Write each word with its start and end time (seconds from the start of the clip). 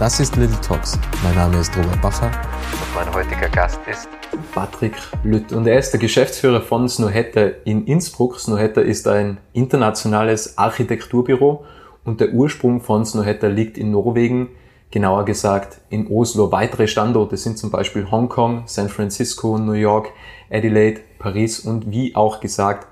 Das 0.00 0.18
ist 0.18 0.34
Little 0.36 0.58
Talks. 0.62 0.98
Mein 1.22 1.34
Name 1.34 1.58
ist 1.58 1.76
Robert 1.76 2.00
Bacher 2.00 2.30
und 2.72 2.94
mein 2.94 3.14
heutiger 3.14 3.50
Gast 3.50 3.78
ist 3.86 4.08
Patrick 4.54 4.94
Lütt 5.24 5.52
und 5.52 5.66
er 5.66 5.78
ist 5.78 5.90
der 5.90 6.00
Geschäftsführer 6.00 6.62
von 6.62 6.88
Snohetta 6.88 7.48
in 7.66 7.84
Innsbruck. 7.84 8.40
Snohetta 8.40 8.80
ist 8.80 9.06
ein 9.06 9.40
internationales 9.52 10.56
Architekturbüro 10.56 11.66
und 12.02 12.22
der 12.22 12.32
Ursprung 12.32 12.80
von 12.80 13.04
Snohetta 13.04 13.48
liegt 13.48 13.76
in 13.76 13.90
Norwegen, 13.90 14.48
genauer 14.90 15.26
gesagt 15.26 15.82
in 15.90 16.06
Oslo. 16.06 16.50
Weitere 16.50 16.88
Standorte 16.88 17.36
sind 17.36 17.58
zum 17.58 17.70
Beispiel 17.70 18.10
Hongkong, 18.10 18.62
San 18.64 18.88
Francisco, 18.88 19.58
New 19.58 19.72
York, 19.72 20.08
Adelaide, 20.50 21.02
Paris 21.18 21.60
und 21.60 21.90
wie 21.90 22.16
auch 22.16 22.40
gesagt 22.40 22.88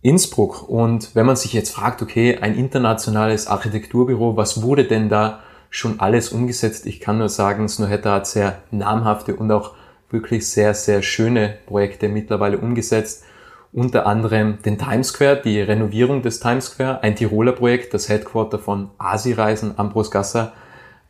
Innsbruck. 0.00 0.68
Und 0.68 1.16
wenn 1.16 1.26
man 1.26 1.34
sich 1.34 1.54
jetzt 1.54 1.74
fragt, 1.74 2.02
okay, 2.02 2.38
ein 2.40 2.54
internationales 2.54 3.48
Architekturbüro, 3.48 4.36
was 4.36 4.62
wurde 4.62 4.84
denn 4.84 5.08
da 5.08 5.40
schon 5.70 6.00
alles 6.00 6.30
umgesetzt. 6.30 6.84
Ich 6.86 7.00
kann 7.00 7.18
nur 7.18 7.28
sagen, 7.28 7.68
Snowhatter 7.68 8.12
hat 8.12 8.26
sehr 8.26 8.62
namhafte 8.70 9.36
und 9.36 9.50
auch 9.50 9.74
wirklich 10.10 10.48
sehr, 10.48 10.74
sehr 10.74 11.02
schöne 11.02 11.56
Projekte 11.66 12.08
mittlerweile 12.08 12.58
umgesetzt. 12.58 13.24
Unter 13.72 14.04
anderem 14.04 14.58
den 14.64 14.78
Times 14.78 15.08
Square, 15.08 15.42
die 15.44 15.60
Renovierung 15.60 16.22
des 16.22 16.40
Times 16.40 16.66
Square, 16.66 17.04
ein 17.04 17.14
Tiroler 17.14 17.52
Projekt, 17.52 17.94
das 17.94 18.08
Headquarter 18.08 18.58
von 18.58 18.90
Asi-Reisen, 18.98 19.78
Ambros 19.78 20.10
Gasser, 20.10 20.52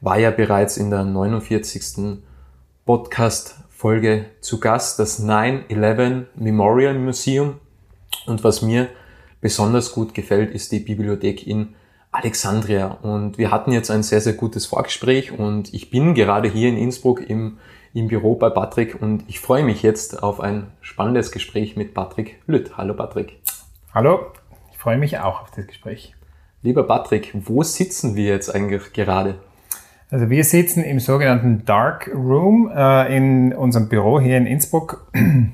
war 0.03 0.19
ja 0.19 0.31
bereits 0.31 0.77
in 0.77 0.91
der 0.91 1.05
49. 1.05 2.19
Podcast-Folge 2.85 4.27
zu 4.41 4.61
Gast, 4.61 4.99
das 4.99 5.25
9-11 5.25 6.25
Memorial 6.35 6.95
Museum. 6.99 7.61
Und 8.27 8.45
was 8.45 8.61
mir 8.61 8.89
besonders 9.41 9.93
gut 9.93 10.13
gefällt, 10.13 10.55
ist 10.55 10.71
die 10.73 10.81
Bibliothek 10.81 11.47
in 11.47 11.75
Alexandria. 12.13 12.99
Und 13.03 13.39
wir 13.39 13.51
hatten 13.51 13.73
jetzt 13.73 13.91
ein 13.91 14.03
sehr, 14.03 14.21
sehr 14.21 14.33
gutes 14.33 14.67
Vorgespräch 14.67 15.33
und 15.33 15.73
ich 15.73 15.91
bin 15.91 16.15
gerade 16.15 16.49
hier 16.49 16.69
in 16.69 16.77
Innsbruck 16.77 17.29
im, 17.29 17.59
im 17.95 18.09
Büro 18.09 18.35
bei 18.35 18.51
Patrick 18.51 19.01
und 19.01 19.25
ich 19.29 19.41
freue 19.41 19.63
mich 19.63 19.83
jetzt 19.83 20.23
auf 20.23 20.41
ein 20.41 20.67
spannendes 20.81 21.31
Gespräch 21.31 21.77
mit 21.77 21.95
Patrick 21.95 22.41
Lütt. 22.47 22.77
Hallo 22.77 22.95
Patrick. 22.95 23.41
Hallo, 23.95 24.21
ich 24.73 24.79
freue 24.79 24.99
mich 24.99 25.19
auch 25.19 25.43
auf 25.43 25.51
das 25.55 25.67
Gespräch. 25.67 26.15
Lieber 26.63 26.83
Patrick, 26.83 27.33
wo 27.35 27.63
sitzen 27.63 28.17
wir 28.17 28.27
jetzt 28.27 28.55
eigentlich 28.55 28.93
gerade? 28.93 29.37
Also 30.11 30.29
wir 30.29 30.43
sitzen 30.43 30.83
im 30.83 30.99
sogenannten 30.99 31.65
Dark 31.65 32.11
Room 32.13 32.71
äh, 32.75 33.17
in 33.17 33.55
unserem 33.55 33.89
Büro 33.89 34.21
hier 34.21 34.37
in 34.37 34.47
Innsbruck. 34.47 35.07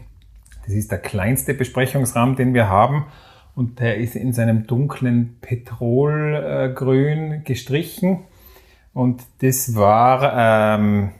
Das 0.64 0.74
ist 0.74 0.90
der 0.90 0.98
kleinste 0.98 1.54
Besprechungsraum, 1.54 2.34
den 2.34 2.52
wir 2.52 2.68
haben 2.68 3.06
und 3.56 3.80
der 3.80 3.96
ist 3.96 4.14
in 4.14 4.32
seinem 4.32 4.66
dunklen 4.66 5.38
Petrolgrün 5.40 7.42
gestrichen. 7.42 8.20
Und 8.92 9.22
das 9.40 9.74
war 9.74 10.76
ähm, 10.76 11.12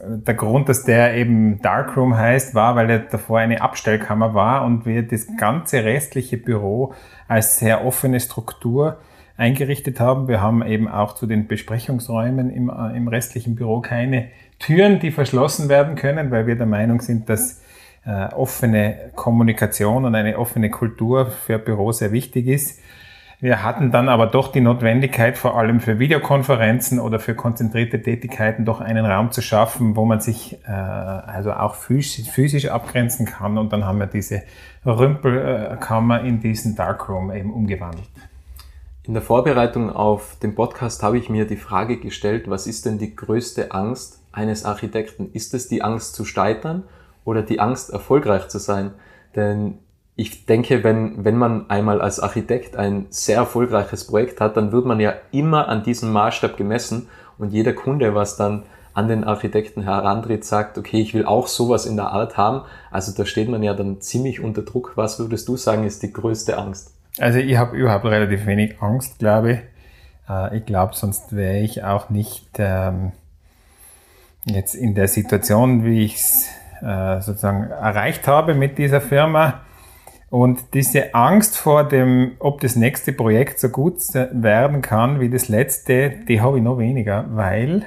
der 0.00 0.34
Grund, 0.34 0.70
dass 0.70 0.84
der 0.84 1.14
eben 1.14 1.60
Darkroom 1.60 2.16
heißt, 2.16 2.54
war, 2.54 2.76
weil 2.76 2.88
er 2.88 2.98
davor 3.00 3.40
eine 3.40 3.60
Abstellkammer 3.60 4.32
war 4.32 4.64
und 4.64 4.86
wir 4.86 5.02
das 5.02 5.26
ganze 5.36 5.84
restliche 5.84 6.38
Büro 6.38 6.94
als 7.28 7.58
sehr 7.58 7.84
offene 7.84 8.20
Struktur 8.20 8.98
eingerichtet 9.36 10.00
haben. 10.00 10.28
Wir 10.28 10.40
haben 10.40 10.64
eben 10.64 10.88
auch 10.88 11.14
zu 11.14 11.26
den 11.26 11.46
Besprechungsräumen 11.46 12.50
im, 12.50 12.70
äh, 12.70 12.96
im 12.96 13.08
restlichen 13.08 13.54
Büro 13.54 13.80
keine 13.80 14.28
Türen, 14.58 14.98
die 14.98 15.10
verschlossen 15.10 15.68
werden 15.68 15.94
können, 15.94 16.30
weil 16.30 16.46
wir 16.46 16.56
der 16.56 16.66
Meinung 16.66 17.02
sind, 17.02 17.28
dass 17.28 17.61
äh, 18.04 18.26
offene 18.34 19.12
Kommunikation 19.14 20.04
und 20.04 20.14
eine 20.14 20.38
offene 20.38 20.70
Kultur 20.70 21.26
für 21.26 21.58
Büro 21.58 21.92
sehr 21.92 22.12
wichtig 22.12 22.46
ist. 22.46 22.80
Wir 23.42 23.64
hatten 23.64 23.90
dann 23.90 24.08
aber 24.08 24.28
doch 24.28 24.52
die 24.52 24.60
Notwendigkeit, 24.60 25.36
vor 25.36 25.58
allem 25.58 25.80
für 25.80 25.98
Videokonferenzen 25.98 27.00
oder 27.00 27.18
für 27.18 27.34
konzentrierte 27.34 28.00
Tätigkeiten, 28.00 28.64
doch 28.64 28.80
einen 28.80 29.04
Raum 29.04 29.32
zu 29.32 29.42
schaffen, 29.42 29.96
wo 29.96 30.04
man 30.04 30.20
sich 30.20 30.60
äh, 30.64 30.70
also 30.70 31.52
auch 31.52 31.74
physisch, 31.74 32.30
physisch 32.30 32.68
abgrenzen 32.68 33.26
kann. 33.26 33.58
Und 33.58 33.72
dann 33.72 33.84
haben 33.84 33.98
wir 33.98 34.06
diese 34.06 34.42
Rümpelkammer 34.86 36.20
in 36.22 36.40
diesen 36.40 36.76
Darkroom 36.76 37.32
eben 37.32 37.52
umgewandelt. 37.52 38.08
In 39.02 39.14
der 39.14 39.22
Vorbereitung 39.22 39.90
auf 39.90 40.36
den 40.40 40.54
Podcast 40.54 41.02
habe 41.02 41.18
ich 41.18 41.28
mir 41.28 41.44
die 41.44 41.56
Frage 41.56 41.96
gestellt, 41.96 42.48
was 42.48 42.68
ist 42.68 42.86
denn 42.86 42.98
die 42.98 43.16
größte 43.16 43.72
Angst 43.72 44.22
eines 44.30 44.64
Architekten? 44.64 45.32
Ist 45.32 45.52
es 45.54 45.66
die 45.66 45.82
Angst 45.82 46.14
zu 46.14 46.24
scheitern 46.24 46.84
oder 47.24 47.42
die 47.42 47.60
Angst, 47.60 47.90
erfolgreich 47.90 48.48
zu 48.48 48.58
sein. 48.58 48.92
Denn 49.36 49.78
ich 50.16 50.46
denke, 50.46 50.84
wenn, 50.84 51.24
wenn 51.24 51.36
man 51.36 51.70
einmal 51.70 52.00
als 52.00 52.20
Architekt 52.20 52.76
ein 52.76 53.06
sehr 53.10 53.36
erfolgreiches 53.36 54.06
Projekt 54.06 54.40
hat, 54.40 54.56
dann 54.56 54.72
wird 54.72 54.84
man 54.84 55.00
ja 55.00 55.14
immer 55.30 55.68
an 55.68 55.82
diesem 55.82 56.12
Maßstab 56.12 56.56
gemessen 56.56 57.08
und 57.38 57.52
jeder 57.52 57.72
Kunde, 57.72 58.14
was 58.14 58.36
dann 58.36 58.64
an 58.94 59.08
den 59.08 59.24
Architekten 59.24 59.82
herantritt, 59.82 60.44
sagt, 60.44 60.76
okay, 60.76 61.00
ich 61.00 61.14
will 61.14 61.24
auch 61.24 61.46
sowas 61.46 61.86
in 61.86 61.96
der 61.96 62.08
Art 62.08 62.36
haben. 62.36 62.62
Also 62.90 63.12
da 63.12 63.24
steht 63.24 63.48
man 63.48 63.62
ja 63.62 63.72
dann 63.72 64.00
ziemlich 64.02 64.40
unter 64.40 64.62
Druck. 64.62 64.92
Was 64.96 65.18
würdest 65.18 65.48
du 65.48 65.56
sagen, 65.56 65.84
ist 65.84 66.02
die 66.02 66.12
größte 66.12 66.58
Angst? 66.58 66.92
Also 67.18 67.38
ich 67.38 67.56
habe 67.56 67.76
überhaupt 67.76 68.04
relativ 68.04 68.46
wenig 68.46 68.80
Angst, 68.80 69.18
glaube 69.18 69.52
ich. 69.52 69.58
Äh, 70.28 70.58
ich 70.58 70.66
glaube, 70.66 70.94
sonst 70.94 71.34
wäre 71.34 71.60
ich 71.60 71.84
auch 71.84 72.10
nicht 72.10 72.48
ähm, 72.58 73.12
jetzt 74.44 74.74
in 74.74 74.94
der 74.94 75.08
Situation, 75.08 75.84
wie 75.84 76.04
ich 76.04 76.16
es 76.16 76.46
äh, 76.82 77.20
sozusagen 77.20 77.70
erreicht 77.70 78.26
habe 78.26 78.54
mit 78.54 78.78
dieser 78.78 79.00
Firma. 79.00 79.60
Und 80.30 80.74
diese 80.74 81.14
Angst 81.14 81.58
vor 81.58 81.86
dem, 81.86 82.32
ob 82.38 82.60
das 82.60 82.74
nächste 82.74 83.12
Projekt 83.12 83.58
so 83.58 83.68
gut 83.68 83.98
werden 84.14 84.80
kann 84.80 85.20
wie 85.20 85.28
das 85.28 85.48
letzte, 85.48 86.10
die 86.26 86.40
habe 86.40 86.56
ich 86.56 86.64
noch 86.64 86.78
weniger, 86.78 87.26
weil 87.30 87.84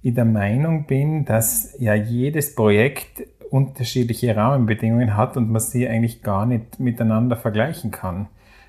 ich 0.00 0.14
der 0.14 0.24
Meinung 0.24 0.86
bin, 0.86 1.26
dass 1.26 1.76
ja 1.78 1.94
jedes 1.94 2.54
Projekt 2.54 3.22
unterschiedliche 3.50 4.34
Rahmenbedingungen 4.34 5.16
hat 5.16 5.36
und 5.36 5.50
man 5.50 5.60
sie 5.60 5.86
eigentlich 5.86 6.22
gar 6.22 6.46
nicht 6.46 6.80
miteinander 6.80 7.36
vergleichen 7.36 7.90
kann. 7.90 8.28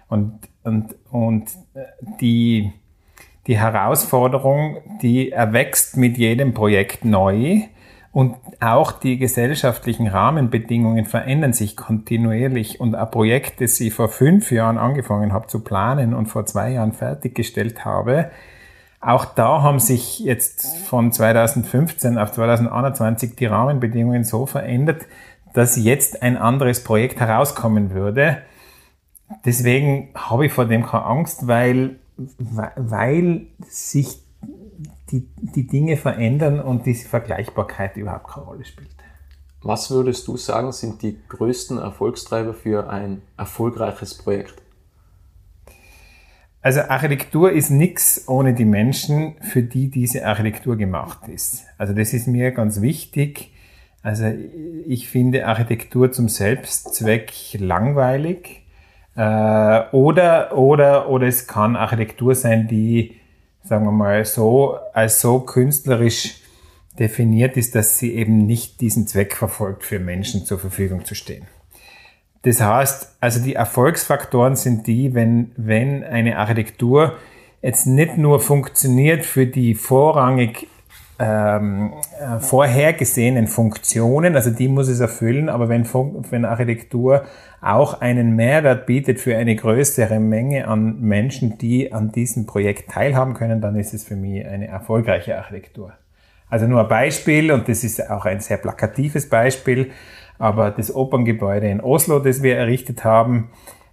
Und, 0.10 0.40
und, 0.64 0.96
und 1.10 1.46
die, 2.20 2.74
die 3.48 3.58
Herausforderung, 3.58 4.78
die 5.02 5.32
erwächst 5.32 5.98
mit 5.98 6.18
jedem 6.18 6.54
Projekt 6.54 7.06
neu 7.06 7.62
und 8.12 8.36
auch 8.60 8.92
die 8.94 9.18
gesellschaftlichen 9.18 10.08
Rahmenbedingungen 10.08 11.06
verändern 11.06 11.54
sich 11.54 11.76
kontinuierlich 11.76 12.80
und 12.80 12.96
ein 12.96 13.12
Projekt, 13.12 13.62
das 13.62 13.80
ich 13.80 13.94
vor 13.94 14.10
fünf 14.10 14.52
Jahren 14.52 14.78
angefangen 14.78 15.34
habe 15.34 15.48
zu 15.48 15.60
planen 15.64 16.14
und 16.14 16.28
vor 16.28 16.46
zwei 16.46 16.72
Jahren 16.72 16.94
fertiggestellt 16.94 17.86
habe, 17.86 18.32
auch 19.00 19.26
da 19.26 19.62
haben 19.62 19.80
sich 19.80 20.20
jetzt 20.20 20.80
von 20.86 21.12
2015 21.12 22.18
auf 22.18 22.32
2021 22.32 23.36
die 23.36 23.46
Rahmenbedingungen 23.46 24.24
so 24.24 24.46
verändert, 24.46 25.06
dass 25.54 25.76
jetzt 25.76 26.24
ein 26.24 26.38
anderes 26.38 26.84
Projekt 26.84 27.20
herauskommen 27.20 27.92
würde. 27.92 28.42
Deswegen 29.46 30.10
habe 30.16 30.48
ich 30.48 30.54
vor 30.54 30.66
dem 30.66 30.86
keine 30.86 31.06
Angst, 31.06 31.48
weil, 31.48 32.00
weil 32.18 33.48
sich 33.68 34.20
die, 35.12 35.28
die 35.38 35.68
Dinge 35.68 35.98
verändern 35.98 36.60
und 36.60 36.86
diese 36.86 37.08
Vergleichbarkeit 37.08 37.98
überhaupt 37.98 38.28
keine 38.28 38.46
Rolle 38.46 38.66
spielt. 38.66 38.90
Was 39.62 39.90
würdest 39.90 40.28
du 40.28 40.38
sagen, 40.38 40.72
sind 40.72 41.02
die 41.02 41.18
größten 41.28 41.78
Erfolgstreiber 41.78 42.54
für 42.54 42.90
ein 42.90 43.22
erfolgreiches 43.38 44.18
Projekt? 44.18 44.62
Also 46.62 46.82
Architektur 46.82 47.52
ist 47.52 47.70
nichts 47.70 48.28
ohne 48.28 48.54
die 48.54 48.66
Menschen, 48.66 49.36
für 49.42 49.64
die 49.64 49.90
diese 49.90 50.26
Architektur 50.26 50.76
gemacht 50.76 51.28
ist. 51.28 51.66
Also 51.78 51.94
das 51.94 52.14
ist 52.14 52.28
mir 52.28 52.52
ganz 52.52 52.82
wichtig. 52.82 53.52
Also 54.02 54.26
ich 54.86 55.10
finde 55.10 55.48
Architektur 55.48 56.12
zum 56.12 56.30
Selbstzweck 56.30 57.32
langweilig. 57.60 58.66
Äh, 59.16 59.82
oder, 59.92 60.58
oder, 60.58 61.10
oder 61.10 61.28
es 61.28 61.48
kann 61.48 61.76
Architektur 61.76 62.36
sein, 62.36 62.68
die 62.68 63.17
sagen 63.68 63.86
wir 63.86 63.92
mal, 63.92 64.24
so, 64.26 64.78
als 64.94 65.22
so 65.22 65.40
künstlerisch 65.40 66.42
definiert 67.00 67.58
ist, 67.58 67.76
dass 67.76 67.98
sie 67.98 68.14
eben 68.16 68.46
nicht 68.46 68.82
diesen 68.82 69.08
Zweck 69.08 69.36
verfolgt, 69.36 69.84
für 69.84 70.00
Menschen 70.00 70.46
zur 70.46 70.58
Verfügung 70.58 71.06
zu 71.06 71.16
stehen. 71.16 71.46
Das 72.44 72.62
heißt, 72.62 73.18
also 73.20 73.44
die 73.44 73.56
Erfolgsfaktoren 73.56 74.56
sind 74.56 74.88
die, 74.88 75.14
wenn, 75.14 75.52
wenn 75.58 76.04
eine 76.04 76.38
Architektur 76.38 77.18
jetzt 77.62 77.88
nicht 77.88 78.18
nur 78.18 78.40
funktioniert 78.40 79.26
für 79.26 79.46
die 79.46 79.76
vorrangig 79.76 80.68
ähm, 81.20 81.94
äh, 82.20 82.40
vorhergesehenen 82.40 83.48
Funktionen, 83.48 84.36
also 84.36 84.52
die 84.52 84.68
muss 84.68 84.88
es 84.88 85.00
erfüllen, 85.00 85.50
aber 85.50 85.68
wenn, 85.68 85.86
wenn 85.86 86.46
Architektur 86.46 87.24
auch 87.60 88.02
einen 88.02 88.36
Mehrwert 88.36 88.86
bietet 88.86 89.20
für 89.20 89.36
eine 89.36 89.56
größere 89.56 90.20
Menge 90.20 90.68
an 90.68 91.02
Menschen, 91.02 91.58
die 91.58 91.92
an 91.92 92.12
diesem 92.12 92.46
Projekt 92.46 92.92
teilhaben 92.92 93.34
können, 93.34 93.62
dann 93.62 93.76
ist 93.76 93.94
es 93.94 94.04
für 94.04 94.16
mich 94.16 94.46
eine 94.46 94.68
erfolgreiche 94.68 95.38
Architektur. 95.38 95.94
Also 96.50 96.68
nur 96.68 96.82
ein 96.82 96.88
Beispiel, 96.88 97.52
und 97.52 97.68
das 97.68 97.84
ist 97.84 98.10
auch 98.10 98.26
ein 98.26 98.40
sehr 98.40 98.58
plakatives 98.58 99.28
Beispiel, 99.28 99.92
aber 100.38 100.72
das 100.72 100.96
Operngebäude 100.96 101.68
in 101.68 101.82
Oslo, 101.82 102.20
das 102.20 102.44
wir 102.44 102.56
errichtet 102.56 103.04
haben, 103.04 103.50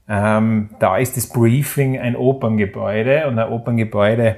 ähm, 0.09 0.69
da 0.79 0.99
ist 0.99 1.17
das 1.17 1.29
Briefing 1.29 1.99
ein 1.99 2.17
Operngebäude 2.17 3.26
und 3.26 3.38
ein 3.38 3.49
Operngebäude 3.50 4.37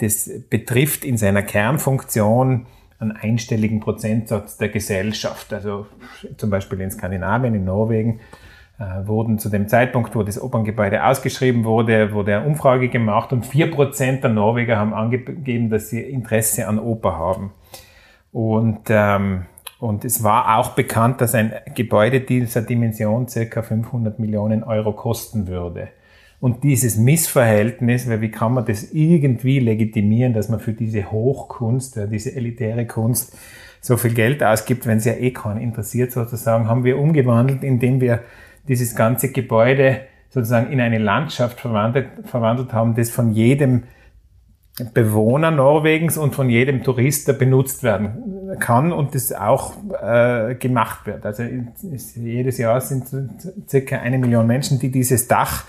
das 0.00 0.30
betrifft 0.50 1.04
in 1.04 1.16
seiner 1.16 1.42
Kernfunktion 1.42 2.66
einen 2.98 3.12
einstelligen 3.12 3.80
Prozentsatz 3.80 4.56
der 4.56 4.68
Gesellschaft. 4.68 5.52
Also 5.52 5.86
zum 6.36 6.50
Beispiel 6.50 6.80
in 6.80 6.90
Skandinavien, 6.90 7.54
in 7.54 7.64
Norwegen, 7.64 8.20
äh, 8.78 9.06
wurden 9.06 9.38
zu 9.38 9.50
dem 9.50 9.68
Zeitpunkt, 9.68 10.16
wo 10.16 10.22
das 10.22 10.40
Operngebäude 10.40 11.04
ausgeschrieben 11.04 11.64
wurde, 11.64 12.12
wurde 12.12 12.36
eine 12.36 12.46
Umfrage 12.46 12.88
gemacht 12.88 13.32
und 13.32 13.46
vier 13.46 13.70
Prozent 13.70 14.24
der 14.24 14.30
Norweger 14.30 14.76
haben 14.76 14.94
angegeben, 14.94 15.70
dass 15.70 15.90
sie 15.90 16.00
Interesse 16.00 16.66
an 16.66 16.78
Oper 16.78 17.16
haben. 17.16 17.52
Und, 18.32 18.80
ähm, 18.88 19.46
und 19.78 20.04
es 20.04 20.24
war 20.24 20.58
auch 20.58 20.70
bekannt, 20.70 21.20
dass 21.20 21.34
ein 21.34 21.52
Gebäude 21.74 22.20
dieser 22.20 22.62
Dimension 22.62 23.28
circa 23.28 23.62
500 23.62 24.18
Millionen 24.18 24.64
Euro 24.64 24.92
kosten 24.92 25.46
würde. 25.46 25.88
Und 26.44 26.62
dieses 26.62 26.98
Missverhältnis, 26.98 28.06
weil 28.06 28.20
wie 28.20 28.30
kann 28.30 28.52
man 28.52 28.66
das 28.66 28.92
irgendwie 28.92 29.60
legitimieren, 29.60 30.34
dass 30.34 30.50
man 30.50 30.60
für 30.60 30.74
diese 30.74 31.10
Hochkunst, 31.10 31.98
diese 32.10 32.36
elitäre 32.36 32.86
Kunst 32.86 33.34
so 33.80 33.96
viel 33.96 34.12
Geld 34.12 34.44
ausgibt, 34.44 34.86
wenn 34.86 34.98
es 34.98 35.06
ja 35.06 35.14
eh 35.14 35.30
keinen 35.30 35.58
interessiert 35.58 36.12
sozusagen, 36.12 36.68
haben 36.68 36.84
wir 36.84 36.98
umgewandelt, 36.98 37.64
indem 37.64 37.98
wir 38.02 38.20
dieses 38.68 38.94
ganze 38.94 39.32
Gebäude 39.32 40.02
sozusagen 40.28 40.70
in 40.70 40.82
eine 40.82 40.98
Landschaft 40.98 41.60
verwandelt, 41.60 42.08
verwandelt 42.26 42.74
haben, 42.74 42.94
das 42.94 43.08
von 43.08 43.32
jedem 43.32 43.84
Bewohner 44.92 45.50
Norwegens 45.50 46.18
und 46.18 46.34
von 46.34 46.50
jedem 46.50 46.82
Tourist 46.82 47.38
benutzt 47.38 47.82
werden 47.82 48.58
kann 48.60 48.92
und 48.92 49.14
das 49.14 49.32
auch 49.32 49.72
äh, 49.98 50.56
gemacht 50.56 51.06
wird. 51.06 51.24
Also 51.24 51.42
jedes 52.16 52.58
Jahr 52.58 52.82
sind 52.82 53.06
circa 53.66 53.96
eine 53.96 54.18
Million 54.18 54.46
Menschen, 54.46 54.78
die 54.78 54.90
dieses 54.90 55.26
Dach 55.26 55.64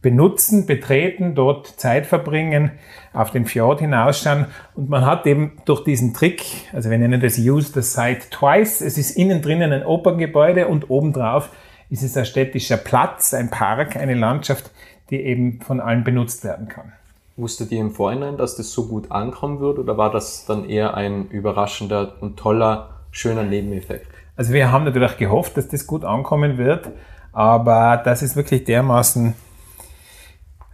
benutzen, 0.00 0.66
betreten, 0.66 1.34
dort 1.34 1.66
Zeit 1.66 2.06
verbringen, 2.06 2.72
auf 3.12 3.30
den 3.30 3.46
Fjord 3.46 3.80
hinausschauen. 3.80 4.46
Und 4.74 4.88
man 4.88 5.04
hat 5.04 5.26
eben 5.26 5.58
durch 5.64 5.82
diesen 5.82 6.14
Trick, 6.14 6.44
also 6.72 6.90
wir 6.90 6.98
nennen 6.98 7.20
das 7.20 7.38
Use 7.38 7.72
the 7.72 7.82
Site 7.82 8.30
Twice, 8.30 8.80
es 8.80 8.96
ist 8.96 9.16
innen 9.16 9.42
drinnen 9.42 9.72
ein 9.72 9.84
Operngebäude 9.84 10.68
und 10.68 10.88
obendrauf 10.90 11.50
ist 11.90 12.02
es 12.02 12.16
ein 12.16 12.26
städtischer 12.26 12.76
Platz, 12.76 13.34
ein 13.34 13.50
Park, 13.50 13.96
eine 13.96 14.14
Landschaft, 14.14 14.70
die 15.10 15.20
eben 15.20 15.60
von 15.62 15.80
allen 15.80 16.04
benutzt 16.04 16.44
werden 16.44 16.68
kann. 16.68 16.92
Wusstet 17.36 17.72
ihr 17.72 17.80
im 17.80 17.92
Vorhinein, 17.92 18.36
dass 18.36 18.56
das 18.56 18.72
so 18.72 18.88
gut 18.88 19.10
ankommen 19.10 19.60
wird 19.60 19.78
oder 19.78 19.96
war 19.96 20.10
das 20.10 20.44
dann 20.44 20.68
eher 20.68 20.94
ein 20.94 21.28
überraschender 21.28 22.14
und 22.20 22.36
toller, 22.36 22.90
schöner 23.10 23.44
Nebeneffekt? 23.44 24.08
Also 24.36 24.52
wir 24.52 24.70
haben 24.70 24.84
natürlich 24.84 25.16
gehofft, 25.16 25.56
dass 25.56 25.68
das 25.68 25.86
gut 25.86 26.04
ankommen 26.04 26.58
wird, 26.58 26.90
aber 27.32 28.00
das 28.04 28.22
ist 28.22 28.36
wirklich 28.36 28.64
dermaßen 28.64 29.34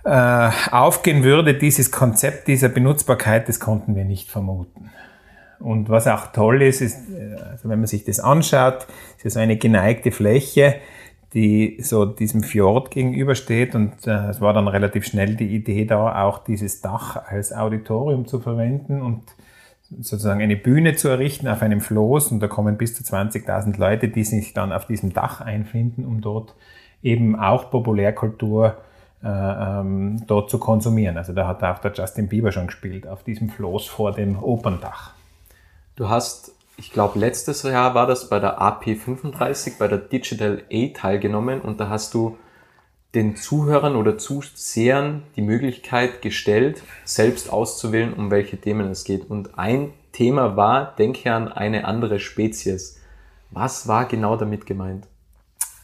äh, 0.05 0.51
aufgehen 0.71 1.25
würde, 1.25 1.55
dieses 1.55 1.91
Konzept 1.91 2.49
dieser 2.49 2.69
Benutzbarkeit, 2.69 3.49
das 3.49 3.61
konnten 3.61 3.97
wir 3.97 4.05
nicht 4.05 4.31
vermuten. 4.31 4.91
Und 5.61 5.89
was 5.89 6.07
auch 6.07 6.27
toll 6.33 6.63
ist, 6.63 6.83
ist, 6.83 7.09
äh, 7.11 7.41
also 7.51 7.69
wenn 7.69 7.79
man 7.79 7.87
sich 7.87 8.05
das 8.05 8.21
anschaut, 8.21 8.87
ist 9.17 9.27
es 9.27 9.37
eine 9.37 9.57
geneigte 9.57 10.13
Fläche, 10.13 10.77
die 11.33 11.79
so 11.81 12.05
diesem 12.05 12.43
Fjord 12.43 12.91
gegenübersteht 12.91 13.75
und 13.75 14.07
äh, 14.07 14.29
es 14.29 14.41
war 14.41 14.53
dann 14.53 14.69
relativ 14.69 15.07
schnell 15.07 15.35
die 15.37 15.49
Idee 15.55 15.85
da, 15.85 16.23
auch 16.25 16.45
dieses 16.45 16.81
Dach 16.81 17.17
als 17.27 17.53
Auditorium 17.53 18.27
zu 18.27 18.41
verwenden 18.41 19.03
und 19.03 19.23
sozusagen 20.01 20.43
eine 20.43 20.57
Bühne 20.57 20.95
zu 20.95 21.09
errichten 21.09 21.49
auf 21.49 21.63
einem 21.63 21.81
Floß 21.81 22.31
und 22.31 22.41
da 22.41 22.47
kommen 22.47 22.77
bis 22.77 22.95
zu 22.95 23.03
20.000 23.03 23.79
Leute, 23.79 24.09
die 24.09 24.25
sich 24.25 24.53
dann 24.53 24.73
auf 24.73 24.87
diesem 24.87 25.13
Dach 25.13 25.41
einfinden, 25.41 26.05
um 26.05 26.21
dort 26.21 26.55
eben 27.03 27.39
auch 27.39 27.71
Populärkultur 27.71 28.77
ähm, 29.25 30.23
dort 30.27 30.51
zu 30.51 30.59
konsumieren. 30.59 31.17
Also 31.17 31.33
da 31.33 31.47
hat 31.47 31.63
auch 31.63 31.79
der 31.79 31.93
Justin 31.93 32.29
Bieber 32.29 32.53
schon 32.53 32.67
gespielt, 32.67 33.07
auf 33.07 33.23
diesem 33.23 33.49
Floß 33.49 33.87
vor 33.87 34.13
dem 34.13 34.43
Operndach. 34.43 35.13
Du 35.97 36.09
hast, 36.09 36.53
ich 36.77 36.93
glaube, 36.93 37.19
letztes 37.19 37.63
Jahr 37.63 37.95
war 37.95 38.07
das 38.07 38.29
bei 38.29 38.39
der 38.39 38.61
AP35, 38.61 39.79
bei 39.79 39.89
der 39.89 39.99
Digital 39.99 40.63
A 40.71 40.89
teilgenommen 40.95 41.61
und 41.61 41.81
da 41.81 41.89
hast 41.89 42.15
du 42.15 42.37
den 43.15 43.37
Zuhörern 43.37 43.97
oder 43.97 44.19
Zusehern 44.19 45.23
die 45.37 45.43
Möglichkeit 45.43 46.21
gestellt, 46.21 46.83
selbst 47.05 47.53
auszuwählen, 47.53 48.13
um 48.13 48.31
welche 48.31 48.57
Themen 48.57 48.91
es 48.91 49.05
geht. 49.05 49.31
Und 49.31 49.57
ein 49.57 49.93
Thema 50.13 50.57
war, 50.57 50.95
denke 50.97 51.33
an 51.33 51.49
eine 51.49 51.85
andere 51.87 52.19
Spezies. 52.19 53.01
Was 53.51 53.87
war 53.87 54.07
genau 54.07 54.37
damit 54.37 54.67
gemeint? 54.67 55.07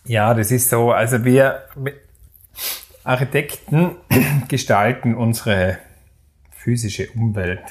Ja, 0.04 0.34
das 0.34 0.50
ist 0.50 0.70
so. 0.70 0.90
Also 0.90 1.24
wir, 1.24 1.62
Architekten 3.04 3.96
gestalten 4.48 5.14
unsere 5.14 5.78
physische 6.50 7.08
Umwelt. 7.12 7.62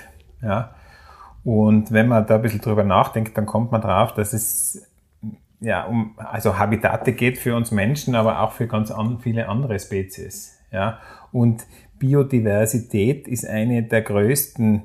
Ja. 0.42 0.76
Und 1.44 1.92
wenn 1.92 2.08
man 2.08 2.26
da 2.26 2.36
ein 2.36 2.42
bisschen 2.42 2.62
drüber 2.62 2.84
nachdenkt, 2.84 3.38
dann 3.38 3.46
kommt 3.46 3.72
man 3.72 3.82
drauf, 3.82 4.14
dass 4.14 4.34
es 4.34 4.88
ja 5.62 5.84
um 5.86 6.16
also 6.18 6.58
Habitate 6.58 7.14
geht 7.14 7.38
für 7.38 7.56
uns 7.56 7.72
Menschen, 7.72 8.16
aber 8.16 8.42
auch 8.42 8.54
für 8.54 8.68
ganz 8.68 8.92
an, 8.92 9.20
viele 9.20 9.48
andere 9.48 9.80
Spezies. 9.80 10.60
Ja. 10.72 11.00
Und 11.32 11.66
Biodiversität 12.00 13.28
ist 13.28 13.46
eine 13.46 13.84
der 13.84 14.02
größten 14.02 14.84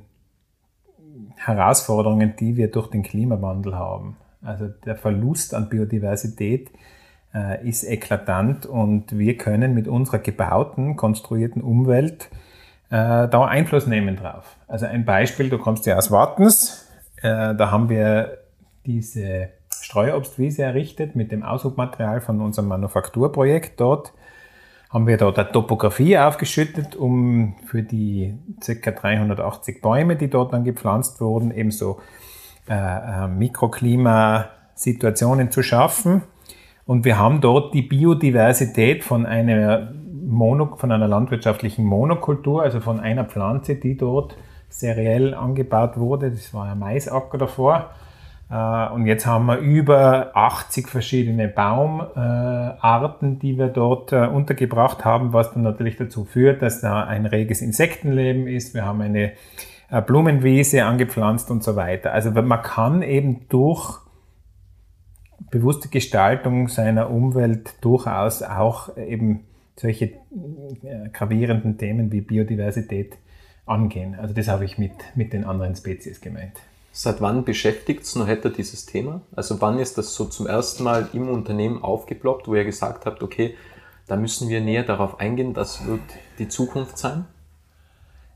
Herausforderungen, 1.36 2.34
die 2.38 2.56
wir 2.56 2.70
durch 2.70 2.88
den 2.88 3.02
Klimawandel 3.02 3.76
haben. 3.76 4.16
Also 4.42 4.68
der 4.68 4.96
Verlust 4.96 5.54
an 5.54 5.68
Biodiversität 5.68 6.70
äh, 7.34 7.68
ist 7.68 7.84
eklatant 7.84 8.66
und 8.66 9.18
wir 9.18 9.36
können 9.36 9.74
mit 9.74 9.88
unserer 9.88 10.18
gebauten, 10.18 10.96
konstruierten 10.96 11.62
Umwelt 11.62 12.30
äh, 12.90 13.28
da 13.28 13.44
Einfluss 13.44 13.86
nehmen 13.86 14.16
drauf. 14.16 14.56
Also 14.68 14.86
ein 14.86 15.04
Beispiel, 15.04 15.50
du 15.50 15.58
kommst 15.58 15.86
ja 15.86 15.96
aus 15.96 16.10
Wartens, 16.10 16.88
äh, 17.22 17.54
da 17.54 17.70
haben 17.70 17.88
wir 17.88 18.38
diese 18.86 19.48
Streuobstwiese 19.80 20.62
errichtet 20.62 21.16
mit 21.16 21.32
dem 21.32 21.42
Aushubmaterial 21.42 22.20
von 22.20 22.40
unserem 22.40 22.68
Manufakturprojekt 22.68 23.80
dort. 23.80 24.12
Haben 24.90 25.06
wir 25.06 25.16
dort 25.16 25.38
eine 25.38 25.50
Topografie 25.50 26.18
aufgeschüttet, 26.18 26.94
um 26.94 27.56
für 27.66 27.82
die 27.82 28.38
ca. 28.64 28.92
380 28.92 29.82
Bäume, 29.82 30.16
die 30.16 30.30
dort 30.30 30.52
dann 30.52 30.64
gepflanzt 30.64 31.20
wurden, 31.20 31.50
ebenso 31.50 32.00
äh, 32.68 33.24
äh, 33.24 33.28
Mikroklimasituationen 33.28 35.50
zu 35.50 35.62
schaffen. 35.62 36.22
Und 36.86 37.04
wir 37.04 37.18
haben 37.18 37.40
dort 37.40 37.72
die 37.74 37.82
Biodiversität 37.82 39.04
von 39.04 39.24
einer, 39.26 39.92
Mono, 40.26 40.76
von 40.76 40.92
einer 40.92 41.08
landwirtschaftlichen 41.08 41.84
Monokultur, 41.84 42.62
also 42.62 42.80
von 42.80 43.00
einer 43.00 43.24
Pflanze, 43.24 43.76
die 43.76 43.96
dort 43.96 44.36
seriell 44.68 45.34
angebaut 45.34 45.96
wurde. 45.96 46.30
Das 46.30 46.52
war 46.52 46.70
ein 46.70 46.78
Maisacker 46.78 47.38
davor. 47.38 47.90
Äh, 48.50 48.88
und 48.92 49.06
jetzt 49.06 49.26
haben 49.26 49.46
wir 49.46 49.58
über 49.58 50.30
80 50.34 50.88
verschiedene 50.88 51.48
Baumarten, 51.48 53.38
die 53.38 53.56
wir 53.56 53.68
dort 53.68 54.12
äh, 54.12 54.26
untergebracht 54.26 55.04
haben, 55.04 55.32
was 55.32 55.52
dann 55.54 55.62
natürlich 55.62 55.96
dazu 55.96 56.24
führt, 56.24 56.60
dass 56.60 56.80
da 56.80 57.04
ein 57.04 57.26
reges 57.26 57.62
Insektenleben 57.62 58.46
ist. 58.46 58.74
Wir 58.74 58.84
haben 58.84 59.00
eine 59.00 59.32
äh, 59.90 60.02
Blumenwiese 60.02 60.84
angepflanzt 60.84 61.50
und 61.50 61.62
so 61.62 61.76
weiter. 61.76 62.12
Also 62.12 62.30
man 62.30 62.62
kann 62.62 63.02
eben 63.02 63.48
durch 63.48 64.03
bewusste 65.54 65.88
Gestaltung 65.88 66.66
seiner 66.66 67.10
Umwelt 67.10 67.76
durchaus 67.80 68.42
auch 68.42 68.96
eben 68.96 69.44
solche 69.76 70.06
äh, 70.06 71.08
gravierenden 71.12 71.78
Themen 71.78 72.10
wie 72.10 72.20
Biodiversität 72.20 73.16
angehen. 73.64 74.16
Also 74.16 74.34
das 74.34 74.48
habe 74.48 74.64
ich 74.64 74.78
mit, 74.78 74.92
mit 75.14 75.32
den 75.32 75.44
anderen 75.44 75.76
Spezies 75.76 76.20
gemeint. 76.20 76.54
Seit 76.90 77.20
wann 77.20 77.44
beschäftigt 77.44 78.02
es 78.02 78.16
noch 78.16 78.26
hätte 78.26 78.50
dieses 78.50 78.84
Thema? 78.84 79.20
Also 79.36 79.60
wann 79.60 79.78
ist 79.78 79.96
das 79.96 80.16
so 80.16 80.24
zum 80.24 80.48
ersten 80.48 80.82
Mal 80.82 81.08
im 81.12 81.28
Unternehmen 81.28 81.82
aufgeploppt, 81.82 82.48
wo 82.48 82.56
ihr 82.56 82.64
gesagt 82.64 83.06
habt, 83.06 83.22
okay, 83.22 83.54
da 84.08 84.16
müssen 84.16 84.48
wir 84.48 84.60
näher 84.60 84.82
darauf 84.82 85.20
eingehen, 85.20 85.54
das 85.54 85.86
wird 85.86 86.02
die 86.40 86.48
Zukunft 86.48 86.98
sein? 86.98 87.26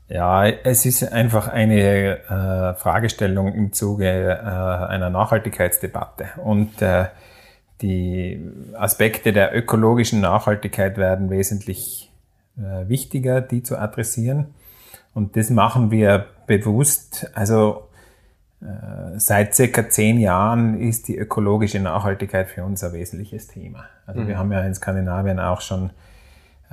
Ja, 0.09 0.47
es 0.47 0.87
ist 0.87 1.03
einfach 1.03 1.47
eine 1.47 2.17
äh, 2.17 2.73
Fragestellung 2.73 3.53
im 3.53 3.73
Zuge 3.73 4.07
äh, 4.07 4.41
einer 4.43 5.11
Nachhaltigkeitsdebatte. 5.11 6.29
Und 6.43 6.81
äh, 6.81 7.05
die 7.81 8.41
Aspekte 8.73 9.31
der 9.31 9.55
ökologischen 9.55 10.19
Nachhaltigkeit 10.19 10.97
werden 10.97 11.29
wesentlich 11.29 12.11
äh, 12.57 12.89
wichtiger, 12.89 13.39
die 13.39 13.61
zu 13.61 13.77
adressieren. 13.77 14.47
Und 15.13 15.37
das 15.37 15.51
machen 15.51 15.91
wir 15.91 16.25
bewusst, 16.47 17.29
also 17.35 17.87
äh, 18.61 19.17
seit 19.17 19.53
circa 19.53 19.89
zehn 19.89 20.19
Jahren 20.19 20.79
ist 20.79 21.07
die 21.07 21.17
ökologische 21.17 21.79
Nachhaltigkeit 21.79 22.47
für 22.47 22.63
uns 22.63 22.83
ein 22.83 22.93
wesentliches 22.93 23.47
Thema. 23.47 23.85
Also 24.07 24.21
mhm. 24.21 24.27
wir 24.27 24.37
haben 24.39 24.51
ja 24.51 24.61
in 24.61 24.73
Skandinavien 24.73 25.39
auch 25.39 25.61
schon 25.61 25.91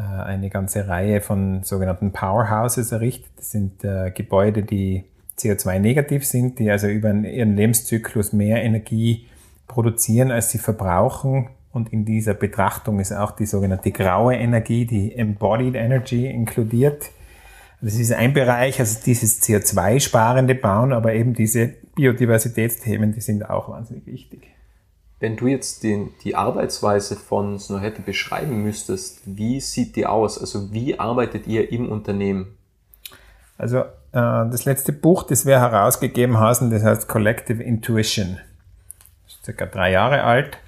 eine 0.02 0.50
ganze 0.50 0.88
Reihe 0.88 1.20
von 1.20 1.62
sogenannten 1.62 2.12
Powerhouses 2.12 2.92
errichtet. 2.92 3.30
Das 3.36 3.50
sind 3.50 3.82
äh, 3.84 4.10
Gebäude, 4.10 4.62
die 4.62 5.04
CO2-negativ 5.38 6.26
sind, 6.26 6.58
die 6.58 6.70
also 6.70 6.86
über 6.86 7.12
ihren 7.12 7.56
Lebenszyklus 7.56 8.32
mehr 8.32 8.62
Energie 8.62 9.26
produzieren, 9.66 10.30
als 10.30 10.50
sie 10.50 10.58
verbrauchen. 10.58 11.48
Und 11.72 11.92
in 11.92 12.04
dieser 12.04 12.34
Betrachtung 12.34 13.00
ist 13.00 13.12
auch 13.12 13.32
die 13.32 13.46
sogenannte 13.46 13.90
graue 13.90 14.34
Energie, 14.34 14.86
die 14.86 15.14
Embodied 15.14 15.74
Energy 15.74 16.26
inkludiert. 16.26 17.10
Das 17.82 17.94
ist 17.94 18.12
ein 18.12 18.32
Bereich, 18.32 18.80
also 18.80 18.98
dieses 19.04 19.42
CO2-sparende 19.42 20.54
Bauen, 20.54 20.92
aber 20.94 21.12
eben 21.12 21.34
diese 21.34 21.74
Biodiversitätsthemen, 21.94 23.12
die 23.12 23.20
sind 23.20 23.48
auch 23.48 23.68
wahnsinnig 23.68 24.06
wichtig. 24.06 24.55
Wenn 25.18 25.36
du 25.36 25.46
jetzt 25.46 25.82
den, 25.82 26.10
die 26.24 26.34
Arbeitsweise 26.34 27.16
von 27.16 27.58
Snohette 27.58 28.02
beschreiben 28.02 28.62
müsstest, 28.62 29.20
wie 29.24 29.60
sieht 29.60 29.96
die 29.96 30.06
aus? 30.06 30.38
Also 30.38 30.72
wie 30.72 30.98
arbeitet 30.98 31.46
ihr 31.46 31.72
im 31.72 31.88
Unternehmen? 31.88 32.56
Also 33.56 33.78
äh, 33.78 33.84
das 34.12 34.66
letzte 34.66 34.92
Buch, 34.92 35.22
das 35.22 35.46
wir 35.46 35.58
herausgegeben 35.58 36.38
haben, 36.38 36.70
das 36.70 36.84
heißt 36.84 37.08
Collective 37.08 37.62
Intuition. 37.62 38.38
Das 39.24 39.34
ist 39.36 39.44
circa 39.44 39.66
drei 39.66 39.92
Jahre 39.92 40.22
alt. 40.22 40.58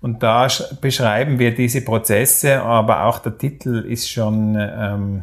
Und 0.00 0.22
da 0.22 0.46
beschreiben 0.80 1.38
wir 1.38 1.54
diese 1.54 1.80
Prozesse, 1.80 2.62
aber 2.62 3.04
auch 3.04 3.18
der 3.18 3.36
Titel 3.36 3.84
ist 3.88 4.08
schon 4.10 4.56
ähm, 4.58 5.22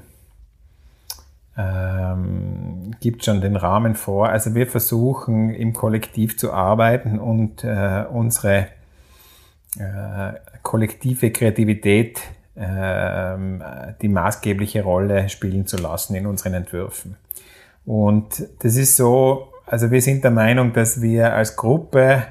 ähm, 1.58 2.92
gibt 3.00 3.24
schon 3.24 3.42
den 3.42 3.56
Rahmen 3.56 3.96
vor. 3.96 4.30
Also 4.30 4.56
wir 4.56 4.68
versuchen 4.68 5.50
im 5.50 5.74
Kollektiv 5.74 6.38
zu 6.38 6.52
arbeiten 6.52 7.20
und 7.20 7.64
äh, 7.64 8.04
unsere 8.12 8.68
äh, 9.78 10.34
kollektive 10.64 11.32
Kreativität 11.32 12.20
äh, 12.56 13.38
die 14.02 14.10
maßgebliche 14.10 14.84
Rolle 14.84 15.30
spielen 15.30 15.66
zu 15.66 15.78
lassen 15.78 16.16
in 16.16 16.26
unseren 16.26 16.54
Entwürfen. 16.54 17.18
Und 17.86 18.48
das 18.60 18.76
ist 18.76 18.96
so, 18.96 19.50
also 19.66 19.92
wir 19.92 20.02
sind 20.02 20.24
der 20.24 20.32
Meinung, 20.32 20.74
dass 20.74 21.02
wir 21.02 21.34
als 21.34 21.56
Gruppe 21.56 22.24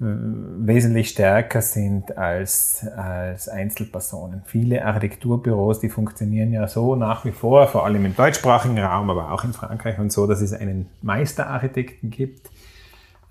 wesentlich 0.00 1.08
stärker 1.10 1.60
sind 1.60 2.16
als, 2.16 2.86
als 2.96 3.48
Einzelpersonen. 3.48 4.42
Viele 4.46 4.84
Architekturbüros, 4.84 5.80
die 5.80 5.88
funktionieren 5.88 6.52
ja 6.52 6.68
so 6.68 6.94
nach 6.94 7.24
wie 7.24 7.32
vor, 7.32 7.66
vor 7.66 7.84
allem 7.84 8.04
im 8.04 8.14
deutschsprachigen 8.14 8.78
Raum, 8.78 9.10
aber 9.10 9.32
auch 9.32 9.42
in 9.42 9.52
Frankreich 9.52 9.98
und 9.98 10.12
so, 10.12 10.28
dass 10.28 10.40
es 10.40 10.52
einen 10.52 10.86
Meisterarchitekten 11.02 12.10
gibt, 12.10 12.46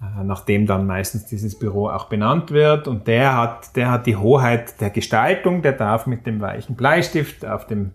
äh, 0.01 0.23
nachdem 0.25 0.67
dann 0.67 0.85
meistens 0.85 1.25
dieses 1.25 1.57
Büro 1.57 1.87
auch 1.87 2.09
benannt 2.09 2.51
wird. 2.51 2.89
Und 2.89 3.07
der 3.07 3.37
hat, 3.37 3.77
der 3.77 3.89
hat 3.89 4.05
die 4.05 4.17
Hoheit 4.17 4.81
der 4.81 4.89
Gestaltung, 4.89 5.61
der 5.61 5.71
darf 5.71 6.05
mit 6.05 6.27
dem 6.27 6.41
weichen 6.41 6.75
Bleistift 6.75 7.45
auf 7.45 7.65
dem, 7.65 7.91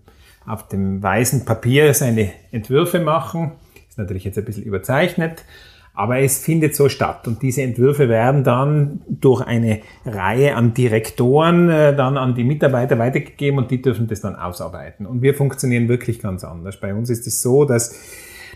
auf 0.46 0.66
dem 0.68 1.02
weißen 1.02 1.44
Papier 1.44 1.92
seine 1.92 2.32
Entwürfe 2.52 3.00
machen. 3.00 3.52
Ist 3.86 3.98
natürlich 3.98 4.24
jetzt 4.24 4.38
ein 4.38 4.46
bisschen 4.46 4.64
überzeichnet. 4.64 5.44
Aber 5.94 6.18
es 6.20 6.38
findet 6.38 6.74
so 6.74 6.88
statt 6.88 7.28
und 7.28 7.42
diese 7.42 7.62
Entwürfe 7.62 8.08
werden 8.08 8.44
dann 8.44 9.02
durch 9.08 9.42
eine 9.42 9.80
Reihe 10.06 10.56
an 10.56 10.72
Direktoren 10.72 11.68
äh, 11.68 11.94
dann 11.94 12.16
an 12.16 12.34
die 12.34 12.44
Mitarbeiter 12.44 12.98
weitergegeben 12.98 13.58
und 13.58 13.70
die 13.70 13.82
dürfen 13.82 14.06
das 14.06 14.22
dann 14.22 14.34
ausarbeiten. 14.34 15.04
Und 15.04 15.20
wir 15.20 15.34
funktionieren 15.34 15.88
wirklich 15.88 16.20
ganz 16.20 16.44
anders. 16.44 16.80
Bei 16.80 16.94
uns 16.94 17.10
ist 17.10 17.26
es 17.26 17.42
so, 17.42 17.64
dass 17.64 17.94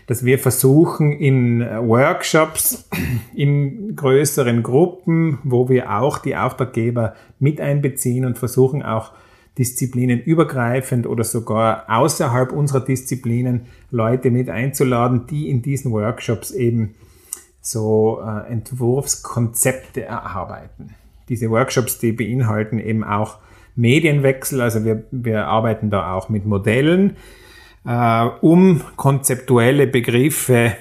dass 0.07 0.23
wir 0.23 0.39
versuchen 0.39 1.11
in 1.11 1.59
Workshops, 1.59 2.87
in 3.35 3.95
größeren 3.95 4.63
Gruppen, 4.63 5.39
wo 5.43 5.69
wir 5.69 5.99
auch 5.99 6.17
die 6.17 6.35
Auftraggeber 6.35 7.13
mit 7.39 7.59
einbeziehen 7.61 8.25
und 8.25 8.37
versuchen 8.37 8.81
auch 8.81 9.11
disziplinenübergreifend 9.57 11.07
oder 11.07 11.23
sogar 11.23 11.85
außerhalb 11.89 12.51
unserer 12.51 12.85
Disziplinen 12.85 13.65
Leute 13.91 14.31
mit 14.31 14.49
einzuladen, 14.49 15.27
die 15.29 15.49
in 15.49 15.61
diesen 15.61 15.91
Workshops 15.91 16.51
eben 16.51 16.95
so 17.71 18.21
äh, 18.21 18.51
Entwurfskonzepte 18.51 20.03
erarbeiten. 20.03 20.95
Diese 21.29 21.49
Workshops, 21.49 21.99
die 21.99 22.11
beinhalten 22.11 22.79
eben 22.79 23.03
auch 23.03 23.37
Medienwechsel, 23.75 24.61
also 24.61 24.85
wir, 24.85 25.03
wir 25.11 25.47
arbeiten 25.47 25.89
da 25.89 26.13
auch 26.13 26.29
mit 26.29 26.45
Modellen, 26.45 27.17
äh, 27.85 28.25
um 28.41 28.81
konzeptuelle 28.95 29.87
Begriffe 29.87 30.73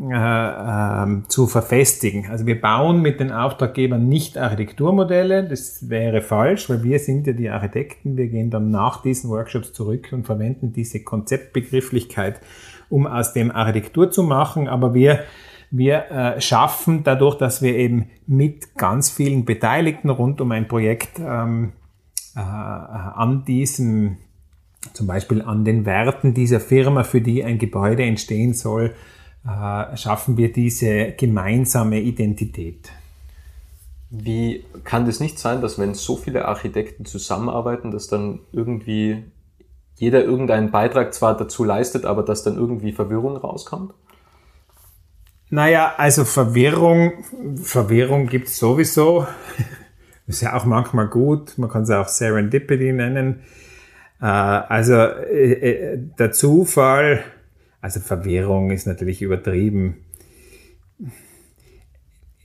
äh, 0.00 0.14
äh, 0.14 1.22
zu 1.28 1.46
verfestigen. 1.46 2.30
Also 2.30 2.46
wir 2.46 2.58
bauen 2.58 3.02
mit 3.02 3.20
den 3.20 3.32
Auftraggebern 3.32 4.08
nicht 4.08 4.38
Architekturmodelle, 4.38 5.46
das 5.46 5.90
wäre 5.90 6.22
falsch, 6.22 6.70
weil 6.70 6.82
wir 6.82 6.98
sind 6.98 7.26
ja 7.26 7.34
die 7.34 7.50
Architekten, 7.50 8.16
wir 8.16 8.28
gehen 8.28 8.50
dann 8.50 8.70
nach 8.70 9.02
diesen 9.02 9.28
Workshops 9.28 9.72
zurück 9.72 10.08
und 10.12 10.24
verwenden 10.24 10.72
diese 10.72 11.02
Konzeptbegrifflichkeit, 11.02 12.40
um 12.88 13.06
aus 13.06 13.34
dem 13.34 13.50
Architektur 13.50 14.10
zu 14.10 14.22
machen, 14.22 14.68
aber 14.68 14.94
wir 14.94 15.24
wir 15.70 16.10
äh, 16.10 16.40
schaffen 16.40 17.04
dadurch, 17.04 17.36
dass 17.36 17.62
wir 17.62 17.76
eben 17.76 18.10
mit 18.26 18.74
ganz 18.76 19.10
vielen 19.10 19.44
Beteiligten 19.44 20.10
rund 20.10 20.40
um 20.40 20.50
ein 20.52 20.66
Projekt 20.66 21.18
ähm, 21.20 21.72
äh, 22.34 22.40
an 22.40 23.44
diesem, 23.44 24.16
zum 24.92 25.06
Beispiel 25.06 25.42
an 25.42 25.64
den 25.64 25.86
Werten 25.86 26.34
dieser 26.34 26.60
Firma, 26.60 27.04
für 27.04 27.20
die 27.20 27.44
ein 27.44 27.58
Gebäude 27.58 28.02
entstehen 28.02 28.52
soll, 28.54 28.94
äh, 29.46 29.96
schaffen 29.96 30.36
wir 30.36 30.52
diese 30.52 31.12
gemeinsame 31.12 32.00
Identität. 32.00 32.90
Wie 34.10 34.64
kann 34.82 35.06
das 35.06 35.20
nicht 35.20 35.38
sein, 35.38 35.62
dass 35.62 35.78
wenn 35.78 35.94
so 35.94 36.16
viele 36.16 36.46
Architekten 36.46 37.04
zusammenarbeiten, 37.04 37.92
dass 37.92 38.08
dann 38.08 38.40
irgendwie 38.52 39.22
jeder 39.94 40.24
irgendeinen 40.24 40.72
Beitrag 40.72 41.14
zwar 41.14 41.36
dazu 41.36 41.62
leistet, 41.62 42.04
aber 42.04 42.24
dass 42.24 42.42
dann 42.42 42.56
irgendwie 42.56 42.90
Verwirrung 42.90 43.36
rauskommt? 43.36 43.94
Naja, 45.50 45.94
also 45.96 46.24
Verwirrung, 46.24 47.24
Verwirrung 47.56 48.28
gibt's 48.28 48.56
sowieso. 48.56 49.26
Ist 50.28 50.42
ja 50.42 50.56
auch 50.56 50.64
manchmal 50.64 51.08
gut. 51.08 51.58
Man 51.58 51.68
kann 51.68 51.82
es 51.82 51.90
auch 51.90 52.06
Serendipity 52.06 52.92
nennen. 52.92 53.40
Äh, 54.20 54.26
also 54.26 54.94
äh, 54.94 55.52
äh, 55.52 55.98
der 56.18 56.30
Zufall, 56.30 57.24
also 57.80 57.98
Verwirrung 57.98 58.70
ist 58.70 58.86
natürlich 58.86 59.22
übertrieben. 59.22 60.04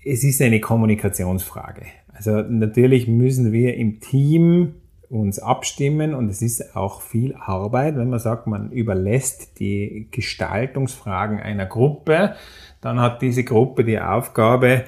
Es 0.04 0.24
ist 0.24 0.42
eine 0.42 0.60
Kommunikationsfrage. 0.60 1.84
Also 2.12 2.42
natürlich 2.42 3.08
müssen 3.08 3.52
wir 3.52 3.76
im 3.76 4.00
Team 4.00 4.76
uns 5.10 5.38
abstimmen 5.38 6.16
und 6.16 6.30
es 6.30 6.42
ist 6.42 6.76
auch 6.76 7.02
viel 7.02 7.36
Arbeit, 7.36 7.98
wenn 7.98 8.10
man 8.10 8.20
sagt, 8.20 8.48
man 8.48 8.72
überlässt 8.72 9.60
die 9.60 10.08
Gestaltungsfragen 10.10 11.40
einer 11.40 11.66
Gruppe 11.66 12.36
dann 12.82 13.00
hat 13.00 13.22
diese 13.22 13.44
Gruppe 13.44 13.84
die 13.84 14.00
Aufgabe, 14.00 14.86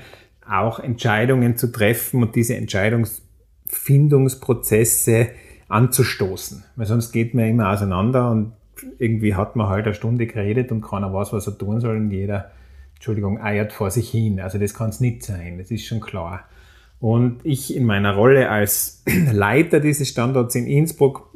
auch 0.50 0.80
Entscheidungen 0.80 1.58
zu 1.58 1.72
treffen 1.72 2.24
und 2.24 2.36
diese 2.36 2.56
Entscheidungsfindungsprozesse 2.56 5.28
anzustoßen. 5.68 6.64
Weil 6.76 6.86
sonst 6.86 7.12
geht 7.12 7.34
man 7.34 7.46
immer 7.46 7.72
auseinander 7.72 8.32
und 8.32 8.54
irgendwie 9.00 9.36
hat 9.36 9.56
man 9.56 9.68
halt 9.68 9.86
eine 9.86 9.94
Stunde 9.94 10.28
geredet 10.28 10.72
und 10.72 10.82
keiner 10.82 11.14
weiß, 11.14 11.34
was 11.34 11.48
er 11.48 11.58
tun 11.58 11.82
soll 11.82 11.98
und 11.98 12.12
jeder, 12.12 12.52
Entschuldigung, 12.96 13.42
eiert 13.42 13.74
vor 13.74 13.92
sich 13.92 14.10
hin. 14.10 14.40
Also 14.40 14.58
das 14.58 14.74
kann 14.74 14.90
es 14.90 15.00
nicht 15.00 15.24
sein, 15.24 15.58
das 15.58 15.72
ist 15.72 15.86
schon 15.86 16.00
klar. 16.00 16.46
Und 17.00 17.42
ich 17.44 17.76
in 17.76 17.86
meiner 17.86 18.16
Rolle 18.16 18.50
als 18.50 19.04
Leiter 19.32 19.80
dieses 19.80 20.08
Standorts 20.08 20.56
in 20.56 20.66
Innsbruck, 20.66 21.30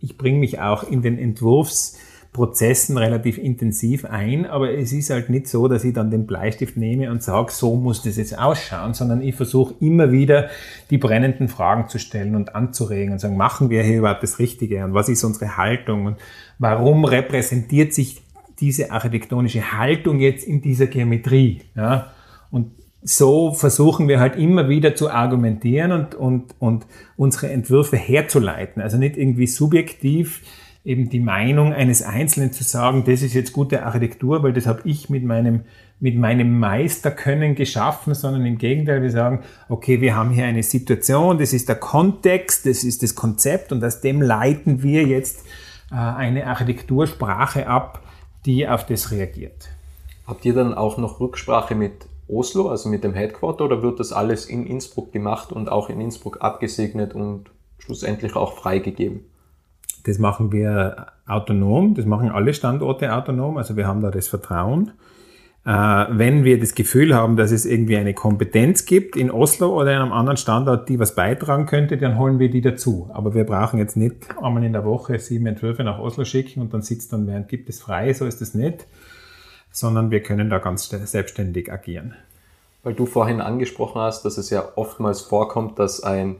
ich 0.00 0.18
bringe 0.18 0.38
mich 0.38 0.60
auch 0.60 0.84
in 0.84 1.02
den 1.02 1.18
Entwurfs- 1.18 1.96
Prozessen 2.32 2.98
relativ 2.98 3.38
intensiv 3.38 4.04
ein, 4.04 4.46
aber 4.46 4.72
es 4.72 4.92
ist 4.92 5.10
halt 5.10 5.30
nicht 5.30 5.48
so, 5.48 5.66
dass 5.66 5.84
ich 5.84 5.94
dann 5.94 6.10
den 6.10 6.26
Bleistift 6.26 6.76
nehme 6.76 7.10
und 7.10 7.22
sage, 7.22 7.50
so 7.50 7.74
muss 7.76 8.02
das 8.02 8.16
jetzt 8.16 8.38
ausschauen, 8.38 8.94
sondern 8.94 9.22
ich 9.22 9.34
versuche 9.34 9.74
immer 9.80 10.12
wieder 10.12 10.48
die 10.90 10.98
brennenden 10.98 11.48
Fragen 11.48 11.88
zu 11.88 11.98
stellen 11.98 12.36
und 12.36 12.54
anzuregen 12.54 13.12
und 13.12 13.18
sagen, 13.18 13.36
machen 13.36 13.70
wir 13.70 13.82
hier 13.82 13.98
überhaupt 13.98 14.22
das 14.22 14.38
Richtige 14.38 14.84
und 14.84 14.94
was 14.94 15.08
ist 15.08 15.24
unsere 15.24 15.56
Haltung 15.56 16.06
und 16.06 16.16
warum 16.58 17.04
repräsentiert 17.04 17.94
sich 17.94 18.22
diese 18.60 18.90
architektonische 18.90 19.72
Haltung 19.72 20.20
jetzt 20.20 20.46
in 20.46 20.60
dieser 20.60 20.86
Geometrie? 20.86 21.62
Ja? 21.74 22.12
Und 22.50 22.72
so 23.02 23.52
versuchen 23.52 24.08
wir 24.08 24.20
halt 24.20 24.36
immer 24.36 24.68
wieder 24.68 24.94
zu 24.94 25.10
argumentieren 25.10 25.92
und, 25.92 26.14
und, 26.14 26.54
und 26.58 26.86
unsere 27.16 27.48
Entwürfe 27.50 27.96
herzuleiten. 27.96 28.82
Also 28.82 28.98
nicht 28.98 29.16
irgendwie 29.16 29.46
subjektiv 29.46 30.42
eben 30.88 31.10
die 31.10 31.20
Meinung 31.20 31.74
eines 31.74 32.00
Einzelnen 32.02 32.50
zu 32.50 32.64
sagen, 32.64 33.04
das 33.04 33.20
ist 33.20 33.34
jetzt 33.34 33.52
gute 33.52 33.82
Architektur, 33.82 34.42
weil 34.42 34.54
das 34.54 34.66
habe 34.66 34.80
ich 34.84 35.10
mit 35.10 35.22
meinem, 35.22 35.64
mit 36.00 36.16
meinem 36.16 36.58
Meisterkönnen 36.58 37.54
geschaffen, 37.54 38.14
sondern 38.14 38.46
im 38.46 38.56
Gegenteil, 38.56 39.02
wir 39.02 39.10
sagen, 39.10 39.44
okay, 39.68 40.00
wir 40.00 40.16
haben 40.16 40.30
hier 40.30 40.46
eine 40.46 40.62
Situation, 40.62 41.38
das 41.38 41.52
ist 41.52 41.68
der 41.68 41.76
Kontext, 41.76 42.64
das 42.64 42.84
ist 42.84 43.02
das 43.02 43.14
Konzept 43.14 43.70
und 43.70 43.84
aus 43.84 44.00
dem 44.00 44.22
leiten 44.22 44.82
wir 44.82 45.04
jetzt 45.04 45.44
äh, 45.92 45.94
eine 45.94 46.46
Architektursprache 46.46 47.66
ab, 47.66 48.02
die 48.46 48.66
auf 48.66 48.86
das 48.86 49.10
reagiert. 49.10 49.68
Habt 50.26 50.46
ihr 50.46 50.54
dann 50.54 50.72
auch 50.72 50.96
noch 50.96 51.20
Rücksprache 51.20 51.74
mit 51.74 52.06
Oslo, 52.28 52.70
also 52.70 52.88
mit 52.88 53.04
dem 53.04 53.12
Headquarter, 53.12 53.66
oder 53.66 53.82
wird 53.82 54.00
das 54.00 54.12
alles 54.12 54.46
in 54.46 54.66
Innsbruck 54.66 55.12
gemacht 55.12 55.52
und 55.52 55.70
auch 55.70 55.90
in 55.90 56.00
Innsbruck 56.00 56.40
abgesegnet 56.40 57.14
und 57.14 57.50
schlussendlich 57.78 58.36
auch 58.36 58.54
freigegeben? 58.54 59.26
Das 60.04 60.18
machen 60.18 60.52
wir 60.52 61.08
autonom, 61.26 61.94
das 61.94 62.06
machen 62.06 62.30
alle 62.30 62.54
Standorte 62.54 63.14
autonom, 63.14 63.56
also 63.56 63.76
wir 63.76 63.86
haben 63.86 64.02
da 64.02 64.10
das 64.10 64.28
Vertrauen. 64.28 64.92
Äh, 65.66 65.70
wenn 65.70 66.44
wir 66.44 66.58
das 66.58 66.74
Gefühl 66.74 67.14
haben, 67.14 67.36
dass 67.36 67.50
es 67.50 67.66
irgendwie 67.66 67.96
eine 67.96 68.14
Kompetenz 68.14 68.86
gibt 68.86 69.16
in 69.16 69.30
Oslo 69.30 69.78
oder 69.78 69.94
in 69.94 70.00
einem 70.00 70.12
anderen 70.12 70.36
Standort, 70.36 70.88
die 70.88 70.98
was 70.98 71.14
beitragen 71.14 71.66
könnte, 71.66 71.98
dann 71.98 72.18
holen 72.18 72.38
wir 72.38 72.50
die 72.50 72.60
dazu. 72.60 73.10
Aber 73.12 73.34
wir 73.34 73.44
brauchen 73.44 73.78
jetzt 73.78 73.96
nicht 73.96 74.28
einmal 74.40 74.64
in 74.64 74.72
der 74.72 74.84
Woche 74.84 75.18
sieben 75.18 75.46
Entwürfe 75.46 75.84
nach 75.84 75.98
Oslo 75.98 76.24
schicken 76.24 76.60
und 76.60 76.72
dann 76.72 76.82
sitzt 76.82 77.12
dann 77.12 77.26
während 77.26 77.48
gibt 77.48 77.68
es 77.68 77.80
frei, 77.80 78.12
so 78.14 78.24
ist 78.24 78.40
es 78.40 78.54
nicht 78.54 78.86
sondern 79.78 80.10
wir 80.10 80.22
können 80.22 80.50
da 80.50 80.58
ganz 80.58 80.88
selbstständig 80.88 81.72
agieren. 81.72 82.14
Weil 82.82 82.94
du 82.94 83.06
vorhin 83.06 83.40
angesprochen 83.40 84.00
hast, 84.00 84.24
dass 84.24 84.38
es 84.38 84.50
ja 84.50 84.72
oftmals 84.76 85.20
vorkommt, 85.20 85.78
dass 85.78 86.02
ein 86.02 86.36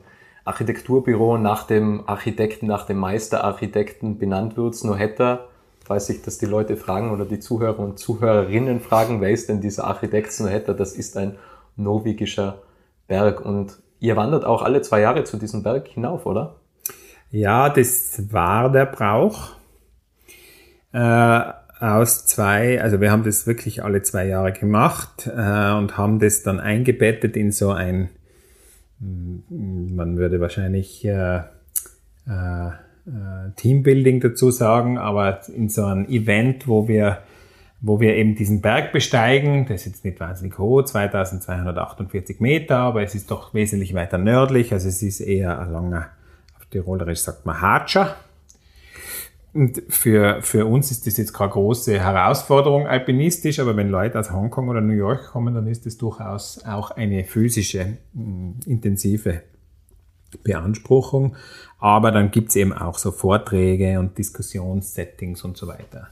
Architekturbüro 0.49 1.39
nach 1.39 1.67
dem 1.67 2.09
Architekten, 2.09 2.67
nach 2.67 2.87
dem 2.87 2.99
Meisterarchitekten 2.99 4.19
benannt 4.19 4.57
wird. 4.57 4.83
Nur 4.83 4.97
hätte, 4.97 5.41
weiß 5.87 6.09
ich, 6.11 6.23
dass 6.23 6.39
die 6.39 6.47
Leute 6.47 6.77
fragen 6.77 7.11
oder 7.11 7.25
die 7.25 7.39
Zuhörer 7.39 7.79
und 7.79 7.99
Zuhörerinnen 7.99 8.81
fragen, 8.81 9.21
wer 9.21 9.31
ist 9.31 9.49
denn 9.49 9.61
dieser 9.61 9.85
Architekt 9.85 10.33
Snohetta? 10.33 10.73
Das 10.73 10.95
ist 10.95 11.17
ein 11.17 11.37
norwegischer 11.77 12.63
Berg 13.07 13.45
und 13.45 13.79
ihr 14.01 14.17
wandert 14.17 14.45
auch 14.45 14.63
alle 14.63 14.83
zwei 14.83 15.01
Jahre 15.01 15.25
zu 15.25 15.37
diesem 15.37 15.63
Berg 15.63 15.89
hinauf, 15.89 16.27
oder? 16.27 16.57
Ja, 17.31 17.69
das 17.69 18.33
war 18.33 18.73
der 18.73 18.87
Brauch. 18.87 19.51
Äh, 20.93 21.41
aus 21.81 22.27
zwei, 22.27 22.83
also 22.83 23.01
wir 23.01 23.13
haben 23.13 23.23
das 23.23 23.47
wirklich 23.47 23.85
alle 23.85 24.03
zwei 24.03 24.27
Jahre 24.27 24.53
gemacht 24.53 25.27
äh, 25.27 25.73
und 25.73 25.97
haben 25.97 26.19
das 26.19 26.43
dann 26.43 26.59
eingebettet 26.59 27.37
in 27.37 27.53
so 27.53 27.71
ein, 27.71 28.09
man 29.01 30.17
würde 30.17 30.41
wahrscheinlich 30.41 31.05
äh, 31.05 31.39
äh, 32.27 32.69
äh, 32.69 33.51
Teambuilding 33.57 34.21
dazu 34.21 34.51
sagen, 34.51 34.99
aber 34.99 35.41
in 35.49 35.69
so 35.69 35.85
ein 35.85 36.09
Event, 36.09 36.67
wo 36.67 36.89
wir, 36.89 37.19
wo 37.81 38.01
wir 38.01 38.17
eben 38.17 38.35
diesen 38.35 38.61
Berg 38.61 38.93
besteigen. 38.93 39.67
Das 39.67 39.83
ist 39.83 39.87
jetzt 39.87 40.05
nicht 40.05 40.21
wahnsinnig 40.21 40.59
hoch, 40.59 40.83
2248 40.83 42.41
Meter, 42.41 42.79
aber 42.79 43.03
es 43.03 43.15
ist 43.15 43.31
doch 43.31 43.55
wesentlich 43.55 43.95
weiter 43.95 44.19
nördlich. 44.19 44.73
Also 44.73 44.89
es 44.89 45.03
ist 45.03 45.21
eher 45.21 45.59
ein 45.59 45.73
langer, 45.73 46.09
auf 46.57 46.67
Tirolerisch 46.67 47.21
sagt 47.21 47.47
man 47.47 47.61
Hatscher. 47.61 48.17
Und 49.55 49.83
für, 49.89 50.43
für 50.43 50.67
uns 50.67 50.91
ist 50.91 51.07
das 51.07 51.17
jetzt 51.17 51.33
keine 51.33 51.51
große 51.51 51.99
Herausforderung 51.99 52.87
alpinistisch, 52.87 53.59
aber 53.61 53.77
wenn 53.77 53.89
Leute 53.89 54.19
aus 54.19 54.31
Hongkong 54.31 54.69
oder 54.69 54.81
New 54.81 54.93
York 54.93 55.29
kommen, 55.29 55.55
dann 55.55 55.67
ist 55.67 55.87
das 55.87 55.97
durchaus 55.97 56.65
auch 56.67 56.91
eine 56.91 57.25
physische, 57.25 57.97
mm, 58.13 58.51
intensive 58.67 59.43
Beanspruchung. 60.45 61.37
Aber 61.79 62.11
dann 62.11 62.31
gibt's 62.31 62.57
eben 62.57 62.73
auch 62.73 62.99
so 62.99 63.11
Vorträge 63.11 63.99
und 63.99 64.19
Diskussionssettings 64.19 65.45
und 65.45 65.57
so 65.57 65.67
weiter. 65.67 66.09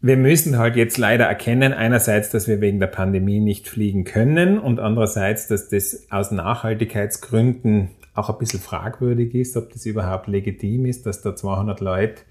Wir 0.00 0.16
müssen 0.16 0.58
halt 0.58 0.76
jetzt 0.76 0.98
leider 0.98 1.24
erkennen, 1.24 1.72
einerseits, 1.72 2.30
dass 2.30 2.46
wir 2.46 2.60
wegen 2.60 2.78
der 2.78 2.86
Pandemie 2.86 3.40
nicht 3.40 3.68
fliegen 3.68 4.04
können 4.04 4.58
und 4.58 4.78
andererseits, 4.78 5.48
dass 5.48 5.68
das 5.68 6.06
aus 6.10 6.30
Nachhaltigkeitsgründen 6.30 7.88
auch 8.14 8.30
ein 8.30 8.38
bisschen 8.38 8.60
fragwürdig 8.60 9.34
ist, 9.34 9.56
ob 9.56 9.72
das 9.72 9.84
überhaupt 9.84 10.28
legitim 10.28 10.86
ist, 10.86 11.06
dass 11.06 11.22
da 11.22 11.34
200 11.34 11.80
Leute 11.80 12.22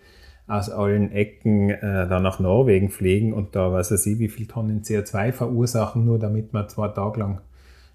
aus 0.48 0.70
allen 0.70 1.12
Ecken 1.12 1.70
äh, 1.70 2.08
da 2.08 2.20
nach 2.20 2.40
Norwegen 2.40 2.90
fliegen 2.90 3.34
und 3.34 3.56
da 3.56 3.72
weiß 3.72 3.92
ich, 3.92 4.20
wie 4.20 4.28
viel 4.28 4.48
Tonnen 4.48 4.84
CO2 4.84 5.32
verursachen, 5.32 6.06
nur 6.06 6.20
damit 6.20 6.54
man 6.54 6.70
zwei 6.70 6.88
Tage 6.90 7.20
lang 7.20 7.42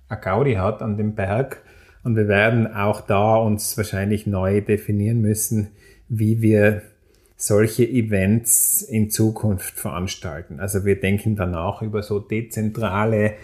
eine 0.08 0.20
Gaudi 0.20 0.54
hat 0.54 0.82
an 0.82 0.96
dem 0.96 1.14
Berg. 1.14 1.62
Und 2.02 2.16
wir 2.16 2.28
werden 2.28 2.74
auch 2.74 3.02
da 3.02 3.36
uns 3.36 3.76
wahrscheinlich 3.76 4.26
neu 4.26 4.62
definieren 4.62 5.20
müssen, 5.20 5.68
wie 6.08 6.40
wir 6.42 6.82
solche 7.36 7.88
Events 7.88 8.82
in 8.82 9.10
Zukunft 9.10 9.78
veranstalten. 9.78 10.60
Also 10.60 10.84
wir 10.84 11.00
denken 11.00 11.36
danach 11.36 11.82
über 11.82 12.02
so 12.02 12.18
dezentrale 12.18 13.34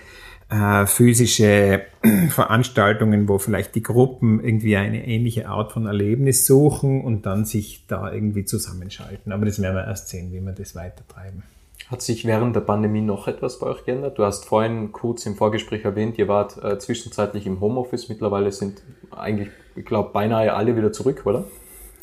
äh, 0.49 0.87
physische 0.87 1.83
Veranstaltungen, 2.31 3.29
wo 3.29 3.39
vielleicht 3.39 3.75
die 3.75 3.83
Gruppen 3.83 4.43
irgendwie 4.43 4.77
eine 4.77 5.07
ähnliche 5.07 5.49
Art 5.49 5.73
von 5.73 5.87
Erlebnis 5.87 6.47
suchen 6.47 7.03
und 7.03 7.27
dann 7.27 7.45
sich 7.45 7.85
da 7.89 8.13
irgendwie 8.13 8.45
zusammenschalten. 8.45 9.33
Aber 9.33 9.45
das 9.45 9.61
werden 9.61 9.75
wir 9.75 9.85
erst 9.85 10.09
sehen, 10.09 10.33
wie 10.33 10.41
wir 10.41 10.53
das 10.53 10.75
weitertreiben. 10.75 11.43
Hat 11.89 12.03
sich 12.03 12.25
während 12.25 12.57
der 12.57 12.61
Pandemie 12.61 13.01
noch 13.01 13.29
etwas 13.29 13.61
bei 13.61 13.69
euch 13.69 13.85
geändert? 13.85 14.19
Du 14.19 14.25
hast 14.25 14.45
vorhin 14.45 14.91
kurz 14.91 15.25
im 15.25 15.37
Vorgespräch 15.37 15.85
erwähnt, 15.85 16.19
ihr 16.19 16.27
wart 16.27 16.63
äh, 16.63 16.79
zwischenzeitlich 16.79 17.47
im 17.47 17.61
Homeoffice. 17.61 18.09
Mittlerweile 18.09 18.51
sind 18.51 18.83
eigentlich, 19.13 19.49
ich 19.77 19.85
glaube, 19.85 20.11
beinahe 20.13 20.53
alle 20.53 20.77
wieder 20.77 20.93
zurück, 20.93 21.23
oder? 21.27 21.45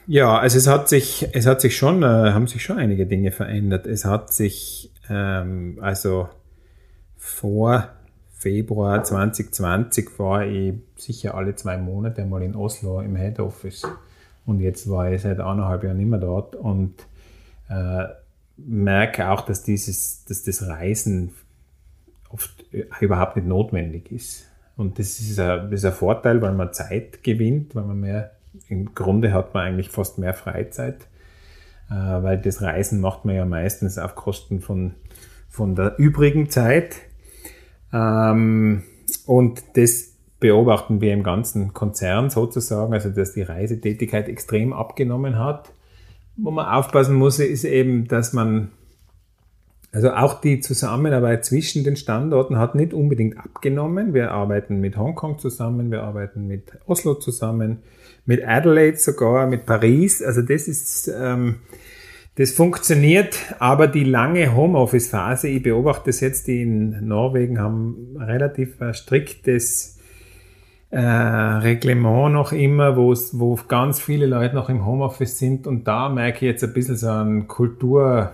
Ja, 0.08 0.38
also 0.38 0.58
es 0.58 0.68
hat 0.68 0.88
sich, 0.88 1.28
es 1.34 1.46
hat 1.46 1.60
sich 1.60 1.76
schon, 1.76 2.04
äh, 2.04 2.06
haben 2.06 2.48
sich 2.48 2.64
schon 2.64 2.78
einige 2.78 3.06
Dinge 3.06 3.32
verändert. 3.32 3.86
Es 3.86 4.06
hat 4.06 4.34
sich, 4.34 4.92
ähm, 5.10 5.80
also 5.82 6.30
vor 7.18 7.90
Februar 8.44 9.06
2020 9.06 10.20
war 10.20 10.46
ich 10.46 10.74
sicher 10.98 11.34
alle 11.36 11.56
zwei 11.56 11.78
Monate 11.78 12.26
mal 12.26 12.44
in 12.44 12.58
Oslo 12.58 13.00
im 13.00 13.16
Head 13.16 13.40
Office. 13.40 13.88
Und 14.46 14.60
jetzt 14.60 14.90
war 14.90 15.10
ich 15.10 15.22
seit 15.22 15.40
eineinhalb 15.40 15.86
Jahren 15.86 15.96
nicht 15.96 16.10
mehr 16.10 16.20
dort 16.20 16.58
und 16.58 16.94
äh, 17.70 18.04
merke 18.58 19.30
auch, 19.30 19.46
dass 19.46 19.64
dieses, 19.64 20.26
dass 20.26 20.44
das 20.44 20.68
Reisen 20.68 21.32
oft 22.28 22.66
überhaupt 23.00 23.38
nicht 23.38 23.48
notwendig 23.48 24.12
ist. 24.12 24.46
Und 24.76 25.00
das 25.00 25.22
ist, 25.22 25.40
ein, 25.40 25.72
das 25.72 25.80
ist 25.80 25.86
ein 25.86 25.94
Vorteil, 25.94 26.42
weil 26.42 26.54
man 26.54 26.74
Zeit 26.74 27.24
gewinnt, 27.24 27.76
weil 27.76 27.86
man 27.86 28.02
mehr, 28.02 28.32
im 28.68 28.94
Grunde 28.94 29.32
hat 29.32 29.54
man 29.54 29.68
eigentlich 29.68 29.90
fast 29.90 30.18
mehr 30.18 30.34
Freizeit, 30.34 31.08
äh, 31.90 31.94
weil 31.94 32.40
das 32.40 32.62
Reisen 32.62 33.00
macht 33.00 33.24
man 33.24 33.36
ja 33.36 33.46
meistens 33.46 33.98
auf 33.98 34.16
Kosten 34.16 34.60
von, 34.60 34.96
von 35.48 35.76
der 35.76 35.98
übrigen 35.98 36.50
Zeit. 36.50 36.98
Ähm, 37.94 38.84
und 39.26 39.64
das 39.76 40.14
beobachten 40.40 41.00
wir 41.00 41.14
im 41.14 41.24
ganzen 41.24 41.74
Konzern 41.74 42.30
sozusagen, 42.30 42.92
also 42.92 43.10
dass 43.10 43.34
die 43.34 43.44
Reisetätigkeit 43.44 44.28
extrem 44.28 44.74
abgenommen 44.74 45.40
hat. 45.40 45.72
Wo 46.36 46.52
man 46.52 46.66
aufpassen 46.66 47.16
muss, 47.16 47.40
ist 47.40 47.64
eben, 47.64 48.08
dass 48.08 48.34
man, 48.34 48.72
also 49.92 50.12
auch 50.12 50.42
die 50.42 50.60
Zusammenarbeit 50.60 51.46
zwischen 51.46 51.84
den 51.84 51.96
Standorten 51.96 52.58
hat 52.58 52.76
nicht 52.76 52.94
unbedingt 52.94 53.38
abgenommen. 53.38 54.14
Wir 54.14 54.32
arbeiten 54.32 54.82
mit 54.82 54.98
Hongkong 54.98 55.38
zusammen, 55.38 55.92
wir 55.92 56.04
arbeiten 56.04 56.48
mit 56.48 56.74
Oslo 56.88 57.14
zusammen, 57.14 57.80
mit 58.26 58.46
Adelaide 58.46 58.98
sogar, 58.98 59.48
mit 59.48 59.66
Paris. 59.66 60.22
Also 60.22 60.42
das 60.42 60.68
ist, 60.68 61.08
ähm, 61.08 61.58
das 62.36 62.52
funktioniert, 62.52 63.38
aber 63.60 63.88
die 63.88 64.04
lange 64.04 64.56
Homeoffice-Phase, 64.56 65.50
ich 65.50 65.62
beobachte 65.62 66.06
das 66.08 66.20
jetzt, 66.20 66.48
die 66.48 66.64
in 66.64 67.08
Norwegen 67.08 67.60
haben 67.60 68.16
relativ 68.18 68.78
striktes 68.94 70.00
äh, 70.90 71.00
Reglement 71.00 72.34
noch 72.34 72.52
immer, 72.52 72.96
wo 72.98 73.60
ganz 73.68 74.00
viele 74.00 74.26
Leute 74.28 74.56
noch 74.56 74.70
im 74.70 74.86
Homeoffice 74.86 75.38
sind 75.38 75.68
und 75.68 75.88
da 75.88 76.10
merke 76.10 76.38
ich 76.38 76.52
jetzt 76.52 76.64
ein 76.64 76.74
bisschen 76.74 76.98
so 76.98 77.10
einen 77.10 77.48
Kulturverfall. 77.48 78.34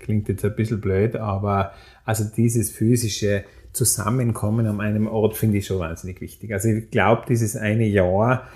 Klingt 0.00 0.28
jetzt 0.28 0.44
ein 0.44 0.54
bisschen 0.54 0.80
blöd, 0.80 1.16
aber 1.16 1.72
also 2.04 2.24
dieses 2.24 2.70
physische 2.70 3.44
Zusammenkommen 3.72 4.66
an 4.66 4.80
einem 4.80 5.06
Ort 5.06 5.36
finde 5.36 5.58
ich 5.58 5.66
schon 5.66 5.80
wahnsinnig 5.80 6.20
wichtig. 6.20 6.52
Also 6.52 6.68
ich 6.68 6.90
glaube, 6.90 7.24
dieses 7.28 7.56
eine 7.56 7.84
Jahr, 7.84 8.48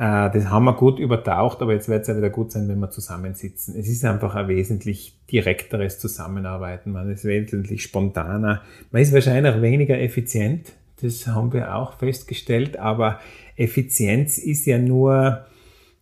das 0.00 0.48
haben 0.48 0.64
wir 0.64 0.72
gut 0.72 0.98
übertaucht, 0.98 1.60
aber 1.60 1.74
jetzt 1.74 1.90
wird 1.90 2.02
es 2.02 2.08
ja 2.08 2.16
wieder 2.16 2.30
gut 2.30 2.52
sein, 2.52 2.68
wenn 2.68 2.78
wir 2.78 2.88
zusammensitzen. 2.88 3.74
Es 3.78 3.86
ist 3.86 4.02
einfach 4.02 4.34
ein 4.34 4.48
wesentlich 4.48 5.18
direkteres 5.30 5.98
Zusammenarbeiten. 5.98 6.92
Man 6.92 7.10
ist 7.10 7.26
wesentlich 7.26 7.82
spontaner. 7.82 8.62
Man 8.90 9.02
ist 9.02 9.12
wahrscheinlich 9.12 9.60
weniger 9.60 10.00
effizient. 10.00 10.72
Das 11.02 11.26
haben 11.26 11.52
wir 11.52 11.74
auch 11.74 11.98
festgestellt. 11.98 12.78
Aber 12.78 13.20
Effizienz 13.56 14.38
ist 14.38 14.64
ja 14.64 14.78
nur, 14.78 15.44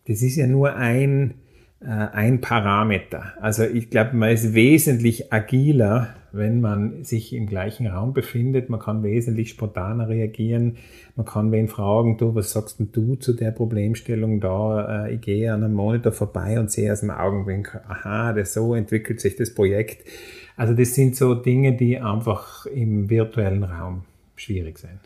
das 0.07 0.21
ist 0.21 0.37
ja 0.37 0.47
nur 0.47 0.77
ein, 0.77 1.33
äh, 1.81 1.87
ein 1.87 2.39
Parameter. 2.39 3.33
Also 3.41 3.65
ich 3.65 3.89
glaube, 3.89 4.15
man 4.15 4.31
ist 4.31 4.53
wesentlich 4.53 5.33
agiler, 5.33 6.15
wenn 6.31 6.61
man 6.61 7.03
sich 7.03 7.33
im 7.33 7.47
gleichen 7.47 7.87
Raum 7.87 8.13
befindet. 8.13 8.69
Man 8.69 8.79
kann 8.79 9.03
wesentlich 9.03 9.49
spontaner 9.49 10.09
reagieren. 10.09 10.77
Man 11.15 11.25
kann 11.25 11.51
wen 11.51 11.67
fragen, 11.67 12.17
du, 12.17 12.35
was 12.35 12.51
sagst 12.51 12.79
denn 12.79 12.91
du 12.91 13.15
zu 13.15 13.33
der 13.33 13.51
Problemstellung 13.51 14.39
da? 14.39 15.05
Äh, 15.05 15.15
ich 15.15 15.21
gehe 15.21 15.53
an 15.53 15.63
einem 15.63 15.73
Monitor 15.73 16.11
vorbei 16.11 16.59
und 16.59 16.71
sehe 16.71 16.91
aus 16.91 17.01
dem 17.01 17.11
Augenwinkel, 17.11 17.81
aha, 17.87 18.33
das 18.33 18.53
so 18.53 18.75
entwickelt 18.75 19.19
sich 19.21 19.35
das 19.35 19.53
Projekt. 19.53 20.07
Also 20.55 20.73
das 20.73 20.93
sind 20.93 21.15
so 21.15 21.35
Dinge, 21.35 21.75
die 21.75 21.99
einfach 21.99 22.65
im 22.65 23.09
virtuellen 23.09 23.63
Raum 23.63 24.03
schwierig 24.35 24.79
sind. 24.79 24.99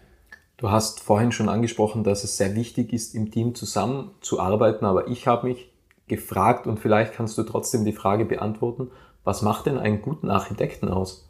Du 0.58 0.72
hast 0.72 1.00
vorhin 1.02 1.32
schon 1.32 1.50
angesprochen, 1.50 2.04
dass 2.04 2.24
es 2.24 2.38
sehr 2.38 2.56
wichtig 2.56 2.94
ist, 2.94 3.16
im 3.16 3.32
Team 3.32 3.54
zusammenzuarbeiten, 3.54 4.86
aber 4.86 5.08
ich 5.08 5.28
habe 5.28 5.48
mich 5.48 5.70
gefragt 6.08 6.68
und 6.68 6.80
vielleicht 6.80 7.14
kannst 7.14 7.38
du 7.38 7.44
trotzdem 7.44 7.86
die 7.86 7.94
Frage 7.94 8.26
beantworten, 8.26 8.90
was 9.24 9.42
macht 9.42 9.66
denn 9.66 9.78
einen 9.78 10.02
guten 10.02 10.30
Architekten 10.30 10.90
aus? 10.90 11.28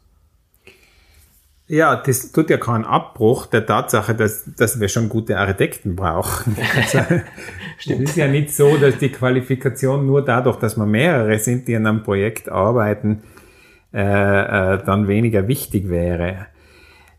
Ja, 1.66 1.96
das 1.96 2.30
tut 2.30 2.50
ja 2.50 2.58
keinen 2.58 2.84
Abbruch 2.84 3.46
der 3.46 3.64
Tatsache, 3.64 4.14
dass, 4.14 4.44
dass 4.56 4.80
wir 4.80 4.88
schon 4.88 5.08
gute 5.08 5.38
Architekten 5.38 5.96
brauchen. 5.96 6.56
Also, 6.76 6.98
Stimmt. 7.78 8.02
Es 8.02 8.10
ist 8.10 8.16
ja 8.16 8.28
nicht 8.28 8.54
so, 8.54 8.76
dass 8.76 8.98
die 8.98 9.08
Qualifikation 9.08 10.06
nur 10.06 10.22
dadurch, 10.24 10.58
dass 10.58 10.76
wir 10.76 10.86
mehrere 10.86 11.38
sind, 11.38 11.66
die 11.66 11.74
an 11.74 11.86
einem 11.86 12.02
Projekt 12.02 12.48
arbeiten, 12.50 13.22
äh, 13.92 14.00
äh, 14.74 14.84
dann 14.84 15.08
weniger 15.08 15.48
wichtig 15.48 15.88
wäre. 15.88 16.46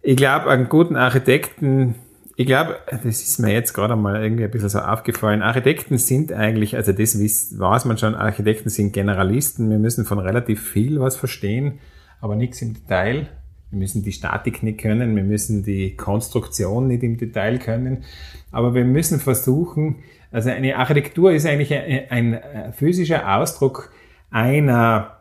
Ich 0.02 0.16
glaube, 0.16 0.50
einen 0.50 0.70
guten 0.70 0.96
Architekten, 0.96 1.96
ich 2.38 2.46
glaube, 2.46 2.78
das 2.92 3.06
ist 3.06 3.40
mir 3.40 3.54
jetzt 3.54 3.74
gerade 3.74 3.96
mal 3.96 4.22
irgendwie 4.22 4.44
ein 4.44 4.52
bisschen 4.52 4.70
so 4.70 4.80
aufgefallen. 4.80 5.42
Architekten 5.42 5.98
sind 5.98 6.34
eigentlich, 6.34 6.76
also 6.76 6.92
das 6.92 7.18
weiß 7.18 7.86
man 7.86 7.98
schon, 7.98 8.14
Architekten 8.14 8.70
sind 8.70 8.92
Generalisten. 8.92 9.70
Wir 9.70 9.80
müssen 9.80 10.06
von 10.06 10.20
relativ 10.20 10.62
viel 10.62 11.00
was 11.00 11.16
verstehen, 11.16 11.80
aber 12.20 12.36
nichts 12.36 12.62
im 12.62 12.74
Detail. 12.74 13.28
Wir 13.72 13.80
müssen 13.80 14.04
die 14.04 14.12
Statik 14.12 14.64
nicht 14.64 14.80
können, 14.80 15.16
wir 15.16 15.24
müssen 15.24 15.64
die 15.64 15.96
Konstruktion 15.96 16.88
nicht 16.88 17.04
im 17.04 17.18
Detail 17.18 17.58
können, 17.58 18.04
aber 18.52 18.74
wir 18.74 18.86
müssen 18.86 19.20
versuchen, 19.20 19.98
also 20.32 20.50
eine 20.50 20.76
Architektur 20.78 21.32
ist 21.32 21.46
eigentlich 21.46 21.74
ein, 21.74 22.36
ein 22.36 22.74
physischer 22.74 23.38
Ausdruck 23.38 23.92
einer 24.30 25.20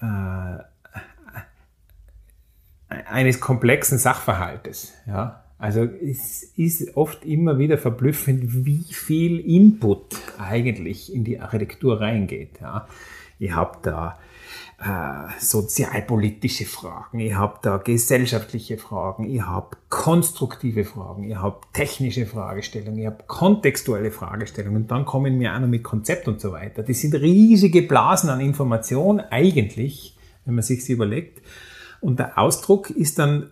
äh, 0.00 0.58
eines 2.88 3.40
komplexen 3.40 3.98
Sachverhaltes. 3.98 4.94
Ja? 5.06 5.44
Also 5.58 5.82
es 5.82 6.44
ist 6.56 6.96
oft 6.96 7.24
immer 7.24 7.58
wieder 7.58 7.78
verblüffend, 7.78 8.64
wie 8.64 8.84
viel 8.92 9.40
Input 9.40 10.16
eigentlich 10.38 11.12
in 11.12 11.24
die 11.24 11.40
Architektur 11.40 12.00
reingeht. 12.00 12.60
Ja? 12.60 12.86
Ich 13.40 13.52
habe 13.52 13.78
da 13.82 14.18
äh, 14.80 15.32
sozialpolitische 15.40 16.64
Fragen, 16.64 17.18
ich 17.18 17.34
habe 17.34 17.58
da 17.62 17.78
gesellschaftliche 17.78 18.78
Fragen, 18.78 19.28
ich 19.28 19.42
habe 19.42 19.76
konstruktive 19.88 20.84
Fragen, 20.84 21.28
ich 21.28 21.36
habe 21.36 21.58
technische 21.72 22.26
Fragestellungen, 22.26 23.00
ich 23.00 23.06
habe 23.06 23.24
kontextuelle 23.26 24.12
Fragestellungen 24.12 24.82
und 24.82 24.90
dann 24.92 25.04
kommen 25.04 25.40
wir 25.40 25.52
auch 25.52 25.58
noch 25.58 25.66
mit 25.66 25.82
Konzept 25.82 26.28
und 26.28 26.40
so 26.40 26.52
weiter. 26.52 26.84
Das 26.84 27.00
sind 27.00 27.16
riesige 27.16 27.82
Blasen 27.82 28.30
an 28.30 28.40
Information 28.40 29.18
eigentlich, 29.18 30.16
wenn 30.44 30.54
man 30.54 30.62
sich 30.62 30.88
überlegt. 30.88 31.42
Und 32.00 32.20
der 32.20 32.38
Ausdruck 32.38 32.90
ist 32.90 33.18
dann, 33.18 33.50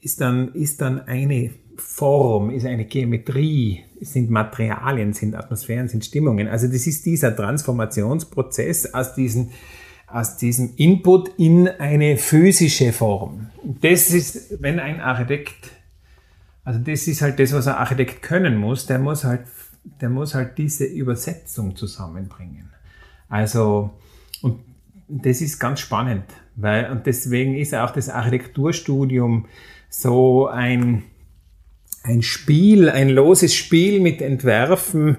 ist 0.00 0.20
dann, 0.20 0.54
ist 0.54 0.80
dann 0.80 1.00
eine 1.06 1.50
Form, 1.76 2.50
ist 2.50 2.66
eine 2.66 2.84
Geometrie, 2.84 3.84
sind 4.00 4.30
Materialien, 4.30 5.12
sind 5.12 5.34
Atmosphären, 5.34 5.88
sind 5.88 6.04
Stimmungen. 6.04 6.48
Also 6.48 6.66
das 6.66 6.86
ist 6.86 7.06
dieser 7.06 7.34
Transformationsprozess 7.34 8.94
aus 8.94 9.14
diesen 9.14 9.50
aus 10.10 10.36
diesem 10.36 10.74
Input 10.76 11.28
in 11.36 11.68
eine 11.68 12.16
physische 12.16 12.92
Form. 12.92 13.48
Das 13.62 14.10
ist, 14.10 14.62
wenn 14.62 14.80
ein 14.80 15.00
Architekt, 15.00 15.70
also 16.64 16.80
das 16.80 17.06
ist 17.06 17.20
halt 17.20 17.38
das, 17.38 17.52
was 17.52 17.66
ein 17.66 17.74
Architekt 17.74 18.22
können 18.22 18.56
muss, 18.56 18.86
der 18.86 18.98
muss 18.98 19.24
halt, 19.24 19.42
der 20.00 20.08
muss 20.08 20.34
halt 20.34 20.56
diese 20.58 20.84
Übersetzung 20.84 21.76
zusammenbringen. 21.76 22.70
Also, 23.28 23.90
und 24.40 24.60
das 25.08 25.40
ist 25.42 25.58
ganz 25.58 25.80
spannend, 25.80 26.24
weil, 26.56 26.90
und 26.90 27.06
deswegen 27.06 27.54
ist 27.54 27.74
auch 27.74 27.90
das 27.90 28.08
Architekturstudium 28.08 29.46
so 29.88 30.46
ein, 30.46 31.04
ein 32.02 32.22
Spiel, 32.22 32.88
ein 32.88 33.08
loses 33.08 33.54
Spiel 33.54 34.00
mit 34.00 34.20
Entwerfen, 34.20 35.18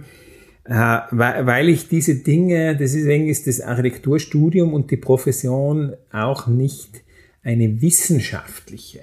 äh, 0.65 0.99
weil 1.11 1.69
ich 1.69 1.87
diese 1.87 2.15
Dinge, 2.15 2.75
deswegen 2.75 3.27
ist 3.27 3.47
das 3.47 3.61
Architekturstudium 3.61 4.73
und 4.73 4.91
die 4.91 4.97
Profession 4.97 5.95
auch 6.11 6.47
nicht 6.47 7.03
eine 7.41 7.81
wissenschaftliche, 7.81 9.01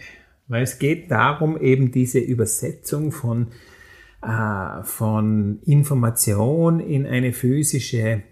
weil 0.48 0.62
es 0.62 0.78
geht 0.78 1.10
darum, 1.10 1.60
eben 1.60 1.90
diese 1.90 2.18
Übersetzung 2.18 3.10
von, 3.10 3.48
äh, 4.22 4.82
von 4.84 5.60
Information 5.64 6.80
in 6.80 7.06
eine 7.06 7.32
physische 7.32 8.22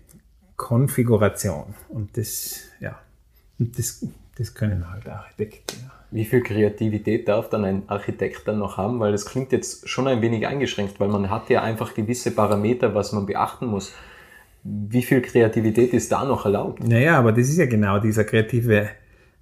Konfiguration. 0.56 1.74
Und 1.88 2.16
das, 2.16 2.60
ja, 2.80 3.00
das, 3.58 4.06
das 4.36 4.54
können 4.54 4.90
halt 4.90 5.08
Architekten. 5.08 5.80
Ja. 5.82 6.03
Wie 6.14 6.24
viel 6.24 6.42
Kreativität 6.44 7.26
darf 7.26 7.48
dann 7.48 7.64
ein 7.64 7.82
Architekt 7.88 8.46
dann 8.46 8.60
noch 8.60 8.76
haben? 8.76 9.00
Weil 9.00 9.10
das 9.10 9.26
klingt 9.26 9.50
jetzt 9.50 9.88
schon 9.88 10.06
ein 10.06 10.22
wenig 10.22 10.46
eingeschränkt, 10.46 11.00
weil 11.00 11.08
man 11.08 11.28
hat 11.28 11.50
ja 11.50 11.60
einfach 11.60 11.92
gewisse 11.92 12.30
Parameter, 12.30 12.94
was 12.94 13.12
man 13.12 13.26
beachten 13.26 13.66
muss. 13.66 13.92
Wie 14.62 15.02
viel 15.02 15.20
Kreativität 15.22 15.92
ist 15.92 16.12
da 16.12 16.24
noch 16.24 16.44
erlaubt? 16.44 16.86
Naja, 16.86 17.18
aber 17.18 17.32
das 17.32 17.48
ist 17.48 17.58
ja 17.58 17.66
genau 17.66 17.98
dieser 17.98 18.22
kreative 18.22 18.90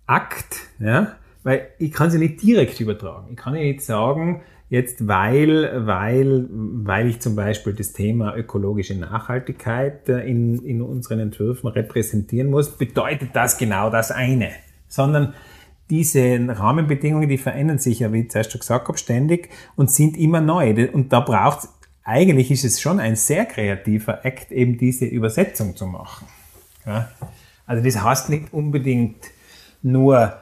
Akt, 0.07 0.61
ja, 0.79 1.17
weil 1.43 1.69
ich 1.79 1.93
kann 1.93 2.11
sie 2.11 2.19
nicht 2.19 2.41
direkt 2.41 2.81
übertragen. 2.81 3.27
Ich 3.33 3.37
kann 3.37 3.55
ja 3.55 3.61
nicht 3.61 3.83
sagen, 3.83 4.41
jetzt 4.71 5.07
weil, 5.07 5.87
weil, 5.87 6.49
weil 6.51 7.07
ich 7.07 7.21
zum 7.21 7.37
Beispiel 7.37 7.75
das 7.75 7.93
Thema 7.93 8.35
ökologische 8.35 8.95
Nachhaltigkeit 8.95 10.09
äh, 10.09 10.21
in, 10.21 10.65
in 10.65 10.81
unseren 10.81 11.19
Entwürfen 11.19 11.69
repräsentieren 11.69 12.49
muss, 12.49 12.79
bedeutet 12.79 13.29
das 13.35 13.59
genau 13.59 13.91
das 13.91 14.11
eine. 14.11 14.53
Sondern 14.89 15.35
diese 15.93 16.39
Rahmenbedingungen, 16.49 17.29
die 17.29 17.37
verändern 17.37 17.79
sich 17.79 17.99
ja, 17.99 18.11
wie 18.15 18.21
ich 18.21 18.31
zuerst 18.31 18.51
schon 18.51 18.61
gesagt 18.61 18.89
habe, 18.89 18.97
ständig 18.97 19.51
und 19.77 19.91
sind 19.91 20.17
immer 20.17 20.41
neu. 20.41 20.89
Und 20.91 21.13
da 21.13 21.21
braucht 21.21 21.69
eigentlich 22.03 22.51
ist 22.51 22.65
es 22.65 22.81
schon 22.81 22.99
ein 22.99 23.15
sehr 23.15 23.45
kreativer 23.45 24.25
Akt, 24.25 24.51
eben 24.51 24.79
diese 24.79 25.05
Übersetzung 25.05 25.77
zu 25.77 25.87
machen. 25.87 26.27
Ja? 26.87 27.11
Also 27.67 27.85
das 27.85 28.03
heißt 28.03 28.31
nicht 28.31 28.55
unbedingt 28.55 29.17
nur, 29.83 30.33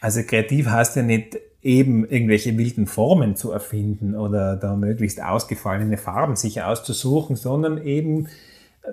also 0.00 0.22
kreativ 0.24 0.66
heißt 0.66 0.96
ja 0.96 1.02
nicht 1.02 1.38
eben 1.62 2.04
irgendwelche 2.04 2.58
wilden 2.58 2.88
Formen 2.88 3.36
zu 3.36 3.52
erfinden 3.52 4.16
oder 4.16 4.56
da 4.56 4.74
möglichst 4.74 5.22
ausgefallene 5.22 5.96
Farben 5.96 6.34
sich 6.34 6.62
auszusuchen, 6.62 7.36
sondern 7.36 7.80
eben 7.84 8.26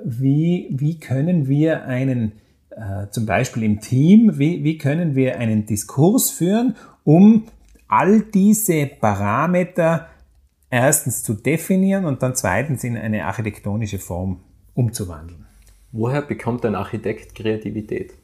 wie, 0.06 0.68
wie 0.70 1.00
können 1.00 1.48
wir 1.48 1.86
einen 1.86 2.34
äh, 2.76 3.10
zum 3.10 3.26
Beispiel 3.26 3.64
im 3.64 3.80
Team, 3.80 4.38
wie, 4.38 4.64
wie 4.64 4.78
können 4.78 5.16
wir 5.16 5.38
einen 5.38 5.66
Diskurs 5.66 6.32
führen, 6.32 6.76
um 7.04 7.46
all 7.88 8.22
diese 8.22 8.88
Parameter 8.88 10.08
erstens 10.70 11.22
zu 11.22 11.36
definieren 11.36 12.06
und 12.06 12.24
dann 12.24 12.36
zweitens 12.36 12.84
in 12.84 12.98
eine 12.98 13.26
architektonische 13.26 14.00
Form 14.00 14.40
umzuwandeln. 14.74 15.46
Woher 15.92 16.24
bekommt 16.24 16.66
ein 16.66 16.74
Architekt 16.74 17.36
Kreativität? 17.36 18.16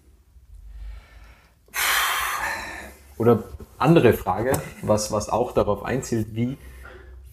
Oder 3.19 3.43
andere 3.77 4.13
Frage, 4.13 4.53
was, 4.81 5.11
was 5.11 5.29
auch 5.29 5.51
darauf 5.51 5.83
einzielt, 5.83 6.33
wie, 6.33 6.57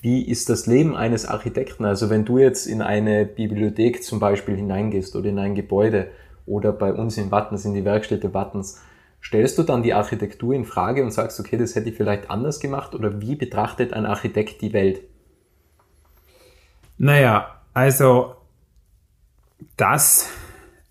wie 0.02 0.22
ist 0.22 0.50
das 0.50 0.66
Leben 0.66 0.94
eines 0.94 1.24
Architekten? 1.24 1.87
Also 1.87 2.11
wenn 2.11 2.26
du 2.26 2.38
jetzt 2.38 2.66
in 2.66 2.83
eine 2.83 3.24
Bibliothek 3.24 4.02
zum 4.02 4.18
Beispiel 4.18 4.57
hineingehst 4.57 5.16
oder 5.16 5.31
in 5.31 5.38
ein 5.38 5.55
Gebäude, 5.55 6.09
oder 6.46 6.72
bei 6.72 6.92
uns 6.92 7.18
in 7.18 7.30
Wattens, 7.30 7.64
in 7.64 7.74
die 7.74 7.85
Werkstätte 7.85 8.32
Wattens, 8.32 8.80
stellst 9.22 9.59
du 9.59 9.62
dann 9.64 9.82
die 9.82 9.94
Architektur 9.94 10.54
in 10.54 10.64
Frage 10.64 11.02
und 11.02 11.11
sagst, 11.11 11.40
okay, 11.40 11.56
das 11.56 11.74
hätte 11.74 11.88
ich 11.90 11.96
vielleicht 11.96 12.30
anders 12.30 12.61
gemacht 12.61 12.94
oder 12.94 13.20
wie 13.20 13.35
betrachtet 13.35 13.92
ein 13.92 14.06
Architekt 14.06 14.62
die 14.62 14.72
Welt? 14.72 15.00
Naja, 16.98 17.61
also, 17.74 18.37
dass 19.76 20.30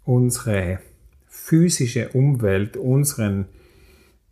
unsere 0.04 0.80
physische 1.28 2.10
Umwelt 2.10 2.78
unseren 2.78 3.46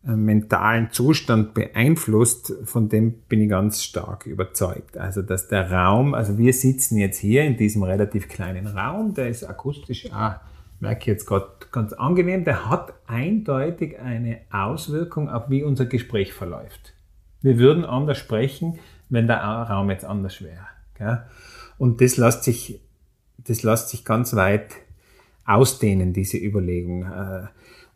äh, 0.06 0.12
mentalen 0.12 0.90
Zustand 0.92 1.54
beeinflusst, 1.54 2.54
von 2.66 2.90
dem 2.90 3.14
bin 3.30 3.42
ich 3.42 3.50
ganz 3.50 3.82
stark 3.82 4.26
überzeugt. 4.26 4.98
Also, 4.98 5.22
dass 5.22 5.48
der 5.48 5.72
Raum, 5.72 6.14
also 6.14 6.38
wir 6.38 6.54
sitzen 6.54 6.98
jetzt 6.98 7.20
hier 7.20 7.44
in 7.44 7.58
diesem 7.58 7.84
relativ 7.84 8.28
kleinen 8.28 8.68
Raum, 8.68 9.14
der 9.14 9.30
ist 9.30 9.44
akustisch 9.44 10.12
auch 10.12 10.36
merke 10.84 11.00
ich 11.00 11.08
jetzt 11.08 11.26
gerade 11.26 11.48
ganz 11.72 11.94
angenehm, 11.94 12.44
der 12.44 12.70
hat 12.70 12.94
eindeutig 13.08 14.00
eine 14.00 14.42
Auswirkung 14.52 15.30
auf 15.30 15.50
wie 15.50 15.64
unser 15.64 15.86
Gespräch 15.86 16.34
verläuft. 16.34 16.94
Wir 17.42 17.58
würden 17.58 17.86
anders 17.86 18.18
sprechen, 18.18 18.80
wenn 19.10 19.28
der 19.28 19.38
Raum 19.38 19.90
jetzt 19.90 20.04
anders 20.04 20.42
wäre. 20.42 20.68
Gell? 20.98 21.24
Und 21.78 22.02
das 22.02 22.18
lässt 22.18 22.44
sich, 22.44 22.82
das 23.38 23.64
lässt 23.64 23.90
sich 23.90 24.04
ganz 24.04 24.36
weit 24.36 24.72
ausdehnen, 25.46 26.12
diese 26.12 26.38
Überlegung. 26.38 27.04
Äh, 27.04 27.48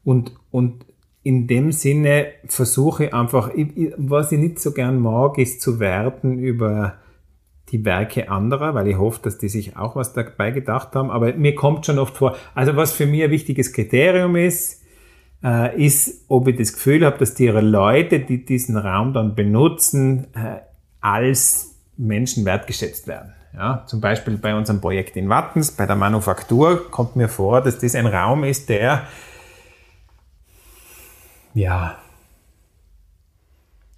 und, 0.05 0.31
und 0.51 0.85
in 1.23 1.45
dem 1.45 1.73
Sinne 1.73 2.27
versuche 2.45 3.05
ich 3.05 3.13
einfach, 3.13 3.51
was 3.97 4.31
ich 4.31 4.39
nicht 4.39 4.59
so 4.59 4.71
gern 4.71 4.97
mag, 4.99 5.37
ist 5.37 5.59
zu 5.59 5.81
werten 5.81 6.39
über 6.39 6.99
die 7.69 7.83
Werke 7.83 8.29
anderer, 8.29 8.73
weil 8.73 8.87
ich 8.87 8.97
hoffe, 8.97 9.19
dass 9.23 9.37
die 9.37 9.49
sich 9.49 9.75
auch 9.75 9.95
was 9.95 10.13
dabei 10.13 10.51
gedacht 10.51 10.95
haben. 10.95 11.11
Aber 11.11 11.33
mir 11.33 11.55
kommt 11.55 11.85
schon 11.85 11.99
oft 11.99 12.15
vor, 12.15 12.35
also 12.55 12.75
was 12.75 12.93
für 12.93 13.05
mich 13.05 13.23
ein 13.23 13.31
wichtiges 13.31 13.73
Kriterium 13.73 14.35
ist, 14.35 14.83
äh, 15.43 15.83
ist, 15.83 16.25
ob 16.29 16.47
ich 16.47 16.57
das 16.57 16.73
Gefühl 16.73 17.05
habe, 17.05 17.17
dass 17.17 17.33
die 17.33 17.47
Leute, 17.47 18.19
die 18.19 18.45
diesen 18.45 18.77
Raum 18.77 19.13
dann 19.13 19.35
benutzen, 19.35 20.27
äh, 20.33 20.61
als 21.01 21.75
Menschen 21.97 22.45
wertgeschätzt 22.45 23.07
werden. 23.07 23.33
Ja, 23.53 23.83
zum 23.87 24.01
Beispiel 24.01 24.37
bei 24.37 24.55
unserem 24.55 24.81
Projekt 24.81 25.17
in 25.17 25.29
Wattens, 25.29 25.71
bei 25.71 25.87
der 25.87 25.95
Manufaktur, 25.95 26.91
kommt 26.91 27.15
mir 27.15 27.27
vor, 27.27 27.61
dass 27.61 27.79
das 27.79 27.95
ein 27.95 28.05
Raum 28.05 28.43
ist, 28.43 28.69
der 28.69 29.07
ja 31.55 31.97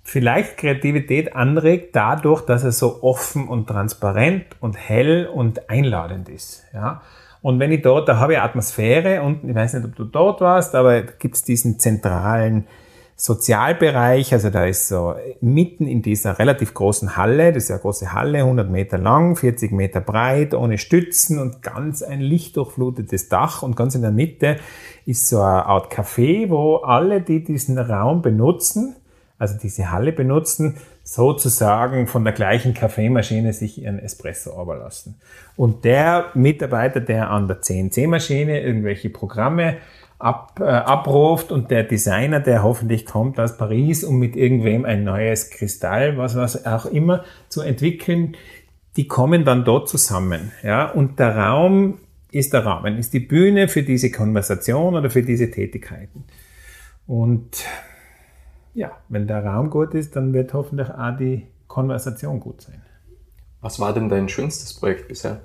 vielleicht 0.10 0.58
Kreativität 0.58 1.36
anregt, 1.36 1.96
dadurch, 1.96 2.42
dass 2.42 2.64
er 2.64 2.72
so 2.72 3.04
offen 3.04 3.48
und 3.48 3.68
transparent 3.68 4.46
und 4.60 4.76
hell 4.76 5.28
und 5.28 5.70
einladend 5.70 6.30
ist. 6.30 6.66
Ja. 6.74 7.02
Und 7.42 7.60
wenn 7.60 7.72
ich 7.72 7.82
dort, 7.82 8.10
da 8.10 8.18
habe 8.18 8.34
ich 8.34 8.40
Atmosphäre 8.40 9.22
und 9.22 9.44
ich 9.48 9.56
weiß 9.56 9.76
nicht, 9.76 9.86
ob 9.86 9.96
du 9.96 10.04
dort 10.04 10.42
warst, 10.42 10.76
aber 10.76 11.04
gibt 11.04 11.36
es 11.36 11.44
diesen 11.44 11.80
zentralen 11.80 12.68
Sozialbereich, 13.16 14.34
also 14.34 14.50
da 14.50 14.66
ist 14.66 14.88
so 14.88 15.14
mitten 15.42 15.88
in 15.88 16.02
dieser 16.02 16.40
relativ 16.40 16.74
großen 16.74 17.18
Halle, 17.18 17.52
das 17.52 17.64
ist 17.64 17.70
ja 17.70 17.76
eine 17.76 17.82
große 17.82 18.14
Halle, 18.14 18.40
100 18.40 18.70
Meter 18.70 18.98
lang, 18.98 19.36
40 19.36 19.74
Meter 19.74 20.00
breit, 20.00 20.54
ohne 20.54 20.78
Stützen 20.78 21.38
und 21.38 21.62
ganz 21.62 22.02
ein 22.02 22.22
lichtdurchflutetes 22.22 23.28
Dach 23.28 23.62
und 23.62 23.76
ganz 23.76 23.94
in 23.96 24.04
der 24.04 24.12
Mitte 24.12 24.56
ist 25.06 25.28
so 25.28 25.42
eine 25.42 25.66
Art 25.66 25.92
Café, 25.94 26.50
wo 26.50 26.78
alle, 26.78 27.20
die 27.20 27.44
diesen 27.44 27.78
Raum 27.78 28.22
benutzen, 28.22 28.96
also 29.40 29.58
diese 29.58 29.92
Halle 29.92 30.12
benutzen, 30.12 30.76
sozusagen 31.04 32.06
von 32.06 32.24
der 32.24 32.34
gleichen 32.34 32.74
Kaffeemaschine 32.76 33.54
sich 33.54 33.82
ihren 33.82 33.98
Espresso 33.98 34.62
lassen. 34.74 35.20
Und 35.56 35.86
der 35.86 36.28
Mitarbeiter, 36.36 37.00
der 37.00 37.32
an 37.32 37.48
der 37.48 37.62
CNC-Maschine 37.62 38.62
irgendwelche 38.62 39.10
Programme 39.10 39.78
ab, 40.20 40.60
äh, 40.60 40.66
abruft 40.66 41.52
und 41.52 41.72
der 41.72 41.84
Designer, 41.84 42.42
der 42.42 42.62
hoffentlich 42.62 43.06
kommt 43.06 43.40
aus 43.40 43.58
Paris, 43.58 44.04
um 44.04 44.20
mit 44.20 44.36
irgendwem 44.36 44.86
ein 44.86 45.06
neues 45.06 45.50
Kristall, 45.50 46.18
was, 46.18 46.36
was 46.36 46.66
auch 46.66 46.86
immer 46.86 47.24
zu 47.48 47.62
entwickeln, 47.62 48.36
die 48.98 49.08
kommen 49.08 49.46
dann 49.46 49.64
dort 49.64 49.88
zusammen. 49.88 50.52
Ja? 50.62 50.92
Und 50.92 51.20
der 51.20 51.38
Raum 51.38 52.00
ist 52.32 52.54
der 52.54 52.66
Rahmen, 52.66 52.98
ist 52.98 53.14
die 53.14 53.22
Bühne 53.22 53.70
für 53.70 53.84
diese 53.84 54.12
Konversation 54.12 54.96
oder 54.96 55.10
für 55.10 55.24
diese 55.24 55.50
Tätigkeiten. 55.50 56.26
Und 57.08 57.64
ja, 58.74 58.92
wenn 59.10 59.28
der 59.28 59.46
Raum 59.46 59.70
gut 59.70 59.94
ist, 59.94 60.16
dann 60.16 60.34
wird 60.34 60.54
hoffentlich 60.54 60.90
auch 60.90 61.18
die 61.18 61.48
Konversation 61.68 62.40
gut 62.40 62.62
sein. 62.62 62.82
Was 63.62 63.80
war 63.80 63.94
denn 63.94 64.10
dein 64.10 64.30
schönstes 64.30 64.74
Projekt 64.74 65.08
bisher? 65.08 65.42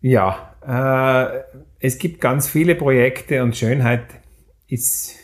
Ja, 0.00 0.54
äh, 0.66 1.42
es 1.80 1.98
gibt 1.98 2.20
ganz 2.20 2.48
viele 2.48 2.74
Projekte 2.74 3.42
und 3.42 3.56
Schönheit 3.56 4.04
ist, 4.68 5.16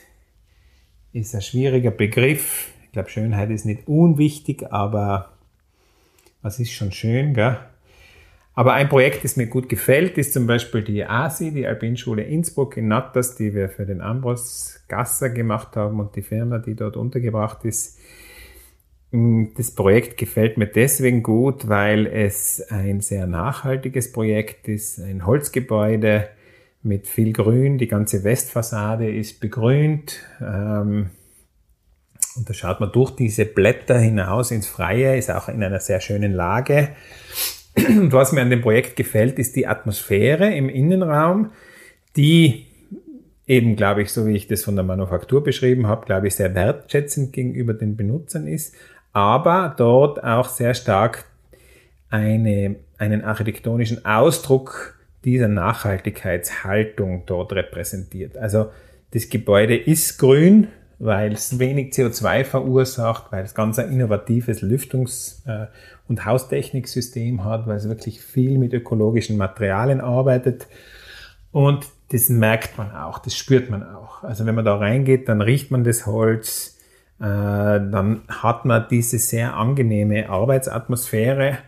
ist 1.13 1.35
ein 1.35 1.43
schwieriger 1.43 1.91
Begriff. 1.91 2.73
Ich 2.85 2.93
glaube, 2.93 3.11
Schönheit 3.11 3.51
ist 3.51 3.67
nicht 3.67 3.87
unwichtig, 3.87 4.73
aber 4.73 5.33
was 6.41 6.59
ist 6.59 6.73
schon 6.73 6.93
schön, 6.93 7.35
gell? 7.35 7.59
Aber 8.61 8.75
ein 8.75 8.91
Projekt, 8.91 9.25
das 9.25 9.37
mir 9.37 9.47
gut 9.47 9.71
gefällt, 9.71 10.19
ist 10.19 10.35
zum 10.35 10.47
Beispiel 10.47 10.83
die 10.83 11.07
ASI, 11.07 11.51
die 11.51 11.67
Alpinschule 11.67 12.25
Innsbruck 12.25 12.77
in 12.77 12.89
Natters, 12.89 13.35
die 13.35 13.55
wir 13.55 13.71
für 13.71 13.87
den 13.87 14.03
Ambros 14.03 14.81
Gasser 14.87 15.31
gemacht 15.31 15.77
haben 15.77 15.99
und 15.99 16.15
die 16.15 16.21
Firma, 16.21 16.59
die 16.59 16.75
dort 16.75 16.99
untergebracht 16.99 17.65
ist. 17.65 17.99
Mm, 19.13 19.45
das 19.57 19.71
Projekt 19.71 20.19
gefällt 20.19 20.59
mir 20.59 20.67
deswegen 20.67 21.23
gut, 21.23 21.69
weil 21.69 22.07
es 22.07 22.61
ein 22.69 23.01
sehr 23.01 23.27
nachhaltiges 23.27 24.13
Projekt 24.13 24.69
ist, 24.69 24.99
ein 24.99 25.25
Holzgebäude 25.25 26.29
mit 26.83 27.07
viel 27.07 27.33
Grün. 27.33 27.79
Die 27.79 27.89
ganze 27.89 28.25
Westfassade 28.25 29.11
ist 29.11 29.41
begrünt. 29.41 30.21
Ähm, 30.39 31.09
und 32.37 32.51
da 32.51 32.53
schaut 32.53 32.81
man 32.81 32.93
durch 32.93 33.13
diese 33.13 33.47
Blätter 33.47 33.99
hinaus 33.99 34.51
ins 34.51 34.67
Freie, 34.67 35.17
ist 35.17 35.31
auch 35.31 35.49
in 35.49 35.65
einer 35.65 35.81
sehr 35.81 36.03
schönen 36.03 36.35
Lage. 36.35 36.91
Und 37.77 38.13
was 38.13 38.33
mir 38.33 38.43
an 38.43 38.51
dem 38.51 38.63
Projekt 38.63 38.97
gefällt, 38.97 39.39
ist 39.39 39.57
die 39.57 39.67
Atmosphäre 39.67 40.55
im 40.55 40.69
Innenraum, 40.69 41.53
die 42.17 42.67
eben, 43.47 43.77
glaube 43.77 44.03
ich, 44.03 44.13
so 44.13 44.27
wie 44.27 44.37
ich 44.37 44.47
das 44.47 44.65
von 44.65 44.77
der 44.77 44.85
Manufaktur 44.85 45.43
beschrieben 45.43 45.87
habe, 45.87 46.07
glaube 46.07 46.29
ich, 46.29 46.37
sehr 46.37 46.55
wertschätzend 46.55 47.33
gegenüber 47.33 47.75
den 47.75 47.97
Benutzern 47.97 48.47
ist, 48.47 48.75
aber 49.13 49.75
dort 49.77 50.23
auch 50.23 50.49
sehr 50.49 50.75
stark 50.75 51.25
eine, 52.11 52.77
einen 52.99 53.25
architektonischen 53.25 54.05
Ausdruck 54.05 54.99
dieser 55.25 55.49
Nachhaltigkeitshaltung 55.49 57.25
dort 57.27 57.53
repräsentiert. 57.53 58.37
Also 58.37 58.71
das 59.13 59.29
Gebäude 59.29 59.77
ist 59.77 60.19
grün, 60.19 60.69
weil 60.99 61.33
es 61.33 61.59
wenig 61.59 61.93
CO2 61.93 62.45
verursacht, 62.45 63.33
weil 63.33 63.45
es 63.45 63.55
ganz 63.55 63.79
ein 63.79 63.91
innovatives 63.91 64.63
Lüftungs- 64.63 65.47
äh, 65.47 65.67
und 66.11 66.27
Haustechniksystem 66.27 67.45
hat, 67.45 67.69
weil 67.69 67.77
es 67.77 67.89
wirklich 67.89 68.21
viel 68.21 68.59
mit 68.59 68.75
ökologischen 68.75 69.37
Materialien 69.37 70.01
arbeitet. 70.01 70.67
Und 71.53 71.87
das 72.11 72.29
merkt 72.29 72.77
man 72.77 72.91
auch, 72.91 73.21
das 73.21 73.37
spürt 73.37 73.71
man 73.71 73.89
auch. 73.89 74.25
Also 74.25 74.45
wenn 74.45 74.57
man 74.57 74.65
da 74.65 74.77
reingeht, 74.77 75.29
dann 75.29 75.41
riecht 75.41 75.71
man 75.71 75.85
das 75.85 76.07
Holz, 76.07 76.79
äh, 77.21 77.23
dann 77.23 78.23
hat 78.29 78.65
man 78.65 78.87
diese 78.91 79.21
sehr 79.21 79.55
angenehme 79.55 80.29
Arbeitsatmosphäre, 80.29 81.59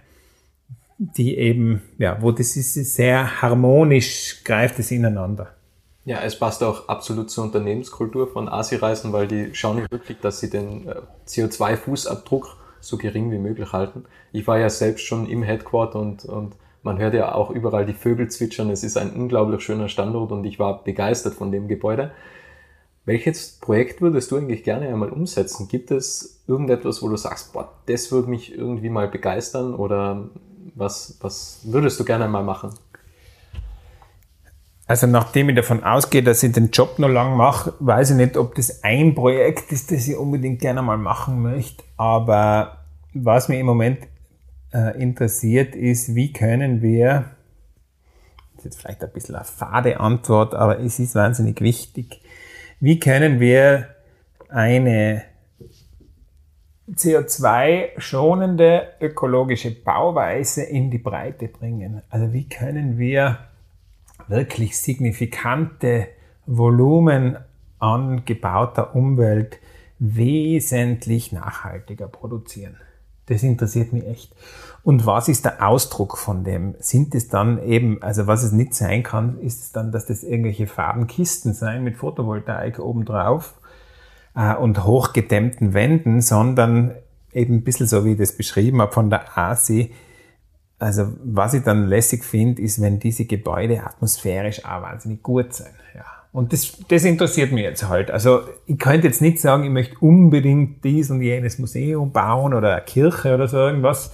die 0.98 1.38
eben, 1.38 1.83
ja, 1.98 2.20
wo 2.20 2.33
das 2.33 2.57
ist 2.57 2.74
sehr 2.74 3.42
harmonisch, 3.42 4.42
greift 4.44 4.81
es 4.81 4.90
ineinander. 4.90 5.55
Ja, 6.05 6.18
es 6.20 6.37
passt 6.37 6.64
auch 6.64 6.88
absolut 6.88 7.31
zur 7.31 7.44
Unternehmenskultur 7.44 8.26
von 8.26 8.48
Asi-Reisen, 8.48 9.12
weil 9.12 9.28
die 9.28 9.55
schauen 9.55 9.87
wirklich, 9.88 10.18
dass 10.18 10.40
sie 10.40 10.50
den 10.50 10.88
äh, 10.88 10.96
CO2-Fußabdruck 11.28 12.57
so 12.82 12.98
gering 12.98 13.30
wie 13.30 13.38
möglich 13.38 13.72
halten. 13.72 14.04
Ich 14.32 14.46
war 14.46 14.58
ja 14.58 14.68
selbst 14.68 15.06
schon 15.06 15.26
im 15.28 15.42
Headquarter 15.42 15.98
und, 15.98 16.24
und 16.24 16.56
man 16.82 16.98
hört 16.98 17.14
ja 17.14 17.34
auch 17.34 17.50
überall 17.50 17.86
die 17.86 17.94
Vögel 17.94 18.28
zwitschern. 18.28 18.68
Es 18.70 18.82
ist 18.82 18.96
ein 18.96 19.12
unglaublich 19.12 19.62
schöner 19.62 19.88
Standort 19.88 20.32
und 20.32 20.44
ich 20.44 20.58
war 20.58 20.82
begeistert 20.82 21.34
von 21.34 21.52
dem 21.52 21.68
Gebäude. 21.68 22.12
Welches 23.04 23.58
Projekt 23.60 24.00
würdest 24.00 24.30
du 24.30 24.36
eigentlich 24.36 24.62
gerne 24.62 24.88
einmal 24.88 25.10
umsetzen? 25.10 25.68
Gibt 25.68 25.90
es 25.90 26.42
irgendetwas, 26.46 27.02
wo 27.02 27.08
du 27.08 27.16
sagst, 27.16 27.52
boah, 27.52 27.72
das 27.86 28.12
würde 28.12 28.30
mich 28.30 28.56
irgendwie 28.56 28.90
mal 28.90 29.08
begeistern 29.08 29.74
oder 29.74 30.30
was, 30.74 31.18
was 31.20 31.60
würdest 31.64 31.98
du 31.98 32.04
gerne 32.04 32.28
mal 32.28 32.44
machen? 32.44 32.70
Also 34.92 35.07
nachdem 35.07 35.48
ich 35.48 35.57
davon 35.57 35.83
ausgehe, 35.83 36.22
dass 36.22 36.42
ich 36.42 36.52
den 36.52 36.70
Job 36.70 36.98
noch 36.98 37.09
lang 37.09 37.35
mache, 37.35 37.72
weiß 37.81 38.11
ich 38.11 38.16
nicht, 38.18 38.37
ob 38.37 38.55
das 38.57 38.85
ein 38.85 39.14
Projekt 39.14 39.72
ist, 39.72 39.90
das 39.90 40.07
ich 40.07 40.18
unbedingt 40.18 40.61
gerne 40.61 40.83
mal 40.83 40.98
machen 40.98 41.40
möchte. 41.40 41.83
Aber 41.96 42.85
was 43.14 43.48
mich 43.48 43.59
im 43.59 43.64
Moment 43.64 44.00
äh, 44.74 45.02
interessiert, 45.02 45.74
ist, 45.74 46.14
wie 46.14 46.35
können 46.35 46.83
wir, 46.83 47.24
das 48.55 48.59
ist 48.59 48.64
jetzt 48.64 48.81
vielleicht 48.83 49.02
ein 49.02 49.12
bisschen 49.14 49.35
eine 49.35 49.46
fade 49.46 49.98
Antwort, 49.98 50.55
aber 50.55 50.78
es 50.78 50.98
ist 50.98 51.14
wahnsinnig 51.14 51.62
wichtig, 51.62 52.20
wie 52.78 53.00
können 53.00 53.40
wir 53.40 53.87
eine 54.50 55.22
CO2-schonende 56.90 58.88
ökologische 59.00 59.70
Bauweise 59.70 60.64
in 60.64 60.90
die 60.90 60.98
Breite 60.98 61.48
bringen? 61.48 62.02
Also 62.11 62.35
wie 62.35 62.46
können 62.46 62.98
wir 62.98 63.38
wirklich 64.32 64.78
signifikante 64.78 66.08
Volumen 66.46 67.38
an 67.78 68.24
gebauter 68.24 68.96
Umwelt 68.96 69.58
wesentlich 69.98 71.30
nachhaltiger 71.30 72.08
produzieren. 72.08 72.76
Das 73.26 73.44
interessiert 73.44 73.92
mich 73.92 74.04
echt. 74.06 74.34
Und 74.82 75.06
was 75.06 75.28
ist 75.28 75.44
der 75.44 75.66
Ausdruck 75.66 76.18
von 76.18 76.42
dem? 76.42 76.74
Sind 76.80 77.14
es 77.14 77.28
dann 77.28 77.62
eben, 77.62 78.02
also 78.02 78.26
was 78.26 78.42
es 78.42 78.50
nicht 78.50 78.74
sein 78.74 79.04
kann, 79.04 79.38
ist 79.38 79.62
es 79.62 79.72
dann, 79.72 79.92
dass 79.92 80.06
das 80.06 80.24
irgendwelche 80.24 80.66
Farbenkisten 80.66 81.54
sein 81.54 81.84
mit 81.84 81.96
Photovoltaik 81.96 82.80
obendrauf 82.80 83.54
äh, 84.34 84.56
und 84.56 84.84
hochgedämmten 84.84 85.72
Wänden, 85.72 86.20
sondern 86.20 86.96
eben 87.32 87.56
ein 87.56 87.64
bisschen 87.64 87.86
so, 87.86 88.04
wie 88.04 88.12
ich 88.12 88.18
das 88.18 88.36
beschrieben 88.36 88.80
habe 88.80 88.92
von 88.92 89.08
der 89.08 89.38
ASI, 89.38 89.92
also 90.82 91.12
was 91.22 91.54
ich 91.54 91.62
dann 91.62 91.86
lässig 91.86 92.24
finde, 92.24 92.60
ist, 92.60 92.82
wenn 92.82 92.98
diese 92.98 93.24
Gebäude 93.24 93.84
atmosphärisch 93.84 94.64
auch 94.64 94.82
wahnsinnig 94.82 95.22
gut 95.22 95.54
sind. 95.54 95.70
Ja. 95.94 96.04
Und 96.32 96.52
das, 96.52 96.76
das 96.88 97.04
interessiert 97.04 97.52
mich 97.52 97.62
jetzt 97.62 97.88
halt. 97.88 98.10
Also 98.10 98.40
ich 98.66 98.78
könnte 98.78 99.06
jetzt 99.06 99.22
nicht 99.22 99.40
sagen, 99.40 99.62
ich 99.62 99.70
möchte 99.70 99.96
unbedingt 100.00 100.82
dies 100.82 101.08
und 101.10 101.22
jenes 101.22 101.60
Museum 101.60 102.10
bauen 102.10 102.52
oder 102.52 102.72
eine 102.72 102.84
Kirche 102.84 103.34
oder 103.34 103.46
so 103.46 103.58
irgendwas, 103.58 104.12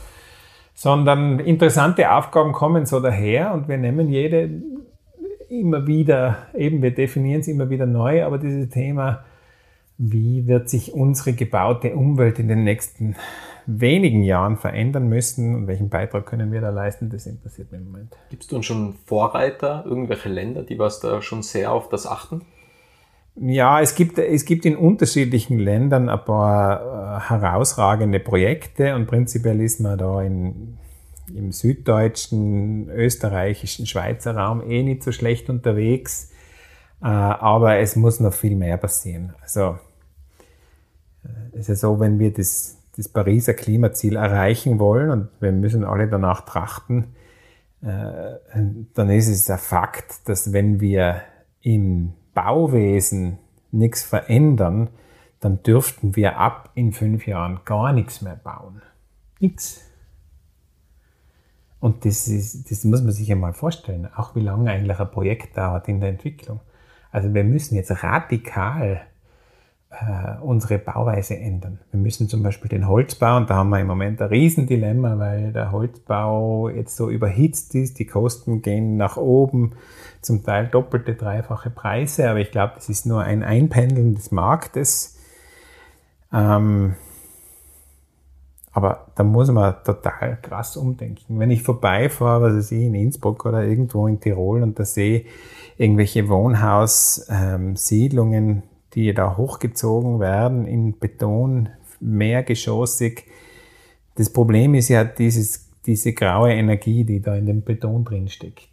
sondern 0.74 1.40
interessante 1.40 2.12
Aufgaben 2.12 2.52
kommen 2.52 2.85
so 2.85 3.00
daher 3.00 3.54
und 3.54 3.66
wir 3.66 3.78
nehmen 3.78 4.11
jede 4.11 4.62
immer 5.48 5.87
wieder, 5.87 6.48
eben 6.54 6.83
wir 6.83 6.94
definieren 6.94 7.40
es 7.40 7.48
immer 7.48 7.70
wieder 7.70 7.87
neu, 7.87 8.24
aber 8.24 8.37
dieses 8.37 8.68
Thema, 8.68 9.24
wie 9.96 10.46
wird 10.46 10.68
sich 10.68 10.92
unsere 10.92 11.33
gebaute 11.33 11.94
Umwelt 11.94 12.38
in 12.38 12.48
den 12.48 12.62
nächsten 12.64 13.16
wenigen 13.70 14.22
Jahren 14.22 14.57
verändern 14.57 15.09
müssen 15.09 15.54
und 15.54 15.66
welchen 15.66 15.90
Beitrag 15.90 16.24
können 16.24 16.50
wir 16.52 16.62
da 16.62 16.70
leisten, 16.70 17.11
das 17.11 17.26
interessiert 17.26 17.70
mich 17.70 17.83
im 17.83 17.92
Moment. 17.92 18.16
Gibt 18.31 18.42
es 18.42 18.48
denn 18.48 18.62
schon 18.62 18.94
Vorreiter, 19.04 19.85
irgendwelche 19.87 20.31
Länder, 20.31 20.62
die 20.62 20.78
was 20.78 21.00
da 21.00 21.20
schon 21.20 21.42
sehr 21.42 21.70
auf 21.70 21.90
das 21.90 22.07
achten? 22.07 22.42
Ja, 23.37 23.81
es 23.81 23.94
gibt, 23.94 24.18
es 24.18 24.46
gibt 24.46 24.64
in 24.64 24.74
unterschiedlichen 24.74 25.59
Ländern 25.59 26.09
ein 26.09 26.24
paar 26.24 26.81
äh, 26.81 27.28
herausragende 27.28 28.20
Projekte 28.20 28.94
und 28.94 29.07
prinzipiell 29.07 29.61
ist 29.61 29.81
man 29.81 29.98
da 29.98 30.22
in, 30.22 30.78
im 31.33 31.52
süddeutschen, 31.52 32.88
österreichischen, 32.88 33.87
Schweizer 33.87 34.35
Raum 34.35 34.62
eh 34.68 34.83
nicht 34.83 35.04
so 35.04 35.12
schlecht 35.12 35.50
unterwegs. 35.50 36.33
Äh, 37.02 37.07
aber 37.07 37.76
es 37.76 37.96
muss 37.96 38.18
noch 38.18 38.33
viel 38.33 38.57
mehr 38.57 38.78
passieren. 38.78 39.35
Also 39.42 39.78
äh, 41.22 41.28
es 41.52 41.61
ist 41.61 41.68
ja 41.68 41.74
so, 41.76 42.00
wenn 42.00 42.18
wir 42.18 42.33
das, 42.33 42.78
das 42.99 43.09
Pariser 43.09 43.55
Klimaziel 43.55 44.17
erreichen 44.17 44.81
wollen 44.81 45.11
und 45.11 45.29
wir 45.39 45.53
müssen 45.53 45.85
alle 45.85 46.09
danach 46.09 46.41
trachten, 46.41 47.15
äh, 47.81 48.35
dann 48.93 49.09
ist 49.09 49.29
es 49.29 49.49
ein 49.49 49.59
Fakt, 49.59 50.29
dass 50.29 50.53
wenn 50.53 50.81
wir 50.81 51.23
im 51.63 52.13
Bauwesen 52.35 53.39
nichts 53.71 54.03
verändern, 54.03 54.91
dann 55.39 55.63
dürften 55.63 56.17
wir 56.17 56.39
ab 56.39 56.73
in 56.75 56.93
fünf 56.93 57.29
Jahren 57.29 57.61
gar 57.65 57.93
nichts 57.93 58.21
mehr 58.21 58.35
bauen. 58.35 58.83
Nichts. 59.39 59.81
Und 61.79 62.05
das, 62.05 62.27
ist, 62.27 62.69
das 62.69 62.83
muss 62.83 63.03
man 63.03 63.13
sich 63.13 63.31
einmal 63.31 63.53
vorstellen, 63.53 64.09
auch 64.13 64.35
wie 64.35 64.41
lange 64.41 64.73
eigentlich 64.73 64.99
ein 64.99 65.11
Projekt 65.13 65.57
dauert 65.57 65.87
in 65.87 66.01
der 66.01 66.09
Entwicklung. 66.09 66.59
Also 67.13 67.33
wir 67.33 67.45
müssen 67.45 67.77
jetzt 67.77 68.03
radikal 68.03 69.03
äh, 69.90 70.40
unsere 70.42 70.79
Bauweise 70.79 71.38
ändern. 71.38 71.79
Wir 71.90 72.01
müssen 72.01 72.29
zum 72.29 72.42
Beispiel 72.42 72.68
den 72.68 72.88
Holzbau, 72.88 73.37
und 73.37 73.48
da 73.48 73.57
haben 73.57 73.70
wir 73.70 73.81
im 73.81 73.87
Moment 73.87 74.20
ein 74.20 74.29
Riesendilemma, 74.29 75.18
weil 75.18 75.53
der 75.53 75.72
Holzbau 75.72 76.68
jetzt 76.68 76.96
so 76.96 77.09
überhitzt 77.09 77.74
ist, 77.74 77.98
die 77.98 78.07
Kosten 78.07 78.62
gehen 78.62 78.96
nach 78.96 79.16
oben, 79.16 79.72
zum 80.20 80.44
Teil 80.44 80.66
doppelte, 80.66 81.14
dreifache 81.14 81.70
Preise, 81.70 82.29
aber 82.29 82.40
ich 82.40 82.51
glaube, 82.51 82.74
das 82.77 82.88
ist 82.88 83.07
nur 83.07 83.22
ein 83.22 83.42
Einpendeln 83.42 84.14
des 84.14 84.31
Marktes. 84.31 85.16
Ähm, 86.33 86.94
aber 88.72 89.07
da 89.16 89.24
muss 89.24 89.51
man 89.51 89.77
total 89.85 90.38
krass 90.40 90.77
umdenken. 90.77 91.40
Wenn 91.40 91.51
ich 91.51 91.62
vorbeifahre, 91.62 92.42
was 92.42 92.55
weiß 92.55 92.72
ich, 92.72 92.83
in 92.83 92.94
Innsbruck 92.94 93.46
oder 93.46 93.64
irgendwo 93.64 94.07
in 94.07 94.20
Tirol 94.20 94.62
und 94.62 94.79
da 94.79 94.85
sehe 94.85 95.24
irgendwelche 95.79 96.29
Wohnhaussiedlungen, 96.29 98.48
ähm, 98.48 98.62
die 98.94 99.12
da 99.14 99.37
hochgezogen 99.37 100.20
werden 100.20 100.66
in 100.66 100.98
Beton, 100.98 101.68
mehrgeschossig. 102.01 103.24
Das 104.14 104.33
Problem 104.33 104.74
ist 104.74 104.88
ja 104.88 105.05
dieses, 105.05 105.68
diese 105.87 106.12
graue 106.12 106.53
Energie, 106.53 107.05
die 107.05 107.20
da 107.20 107.37
in 107.37 107.46
dem 107.46 107.62
Beton 107.62 108.05
drin 108.05 108.29
steckt. 108.29 108.68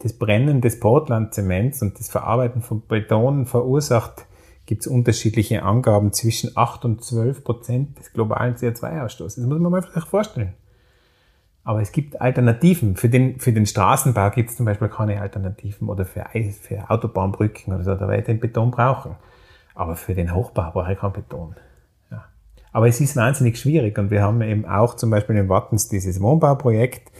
Das 0.00 0.12
Brennen 0.12 0.60
des 0.60 0.78
Portlandzements 0.78 1.82
und 1.82 1.98
das 1.98 2.08
Verarbeiten 2.08 2.62
von 2.62 2.82
Beton 2.82 3.46
verursacht, 3.46 4.26
gibt 4.64 4.82
es 4.82 4.86
unterschiedliche 4.86 5.64
Angaben 5.64 6.12
zwischen 6.12 6.52
8 6.54 6.84
und 6.84 7.02
12 7.02 7.42
Prozent 7.42 7.98
des 7.98 8.12
globalen 8.12 8.54
CO2-Ausstoßes. 8.54 9.40
Das 9.40 9.46
muss 9.46 9.58
man 9.58 9.72
mal 9.72 9.82
vielleicht 9.82 10.06
vorstellen. 10.06 10.54
Aber 11.68 11.82
es 11.82 11.92
gibt 11.92 12.18
Alternativen. 12.18 12.96
Für 12.96 13.10
den, 13.10 13.40
für 13.40 13.52
den 13.52 13.66
Straßenbau 13.66 14.30
gibt 14.30 14.48
es 14.48 14.56
zum 14.56 14.64
Beispiel 14.64 14.88
keine 14.88 15.20
Alternativen 15.20 15.90
oder 15.90 16.06
für, 16.06 16.24
für 16.62 16.88
Autobahnbrücken 16.88 17.74
oder 17.74 17.84
so, 17.84 17.94
da 17.94 18.08
werde 18.08 18.20
ich 18.20 18.24
den 18.24 18.40
Beton 18.40 18.70
brauchen. 18.70 19.16
Aber 19.74 19.94
für 19.94 20.14
den 20.14 20.34
Hochbau 20.34 20.70
brauche 20.70 20.94
ich 20.94 20.98
keinen 20.98 21.12
Beton. 21.12 21.56
Ja. 22.10 22.24
Aber 22.72 22.88
es 22.88 23.02
ist 23.02 23.16
wahnsinnig 23.16 23.58
schwierig 23.58 23.98
und 23.98 24.10
wir 24.10 24.22
haben 24.22 24.40
eben 24.40 24.64
auch 24.64 24.96
zum 24.96 25.10
Beispiel 25.10 25.36
in 25.36 25.50
Wattens 25.50 25.90
dieses 25.90 26.22
Wohnbauprojekt 26.22 27.12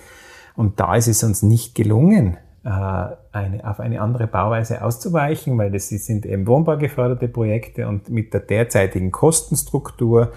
und 0.57 0.81
da 0.81 0.97
ist 0.97 1.09
es 1.09 1.23
uns 1.23 1.43
nicht 1.43 1.75
gelungen, 1.75 2.39
äh, 2.65 2.71
eine, 2.71 3.61
auf 3.65 3.81
eine 3.81 4.01
andere 4.01 4.29
Bauweise 4.29 4.83
auszuweichen, 4.83 5.59
weil 5.59 5.71
das 5.71 5.91
sind 5.91 6.25
eben 6.25 6.47
wohnbaugeförderte 6.47 7.29
Projekte 7.29 7.87
und 7.87 8.09
mit 8.09 8.33
der 8.33 8.41
derzeitigen 8.41 9.13
Kostenstruktur 9.13 10.33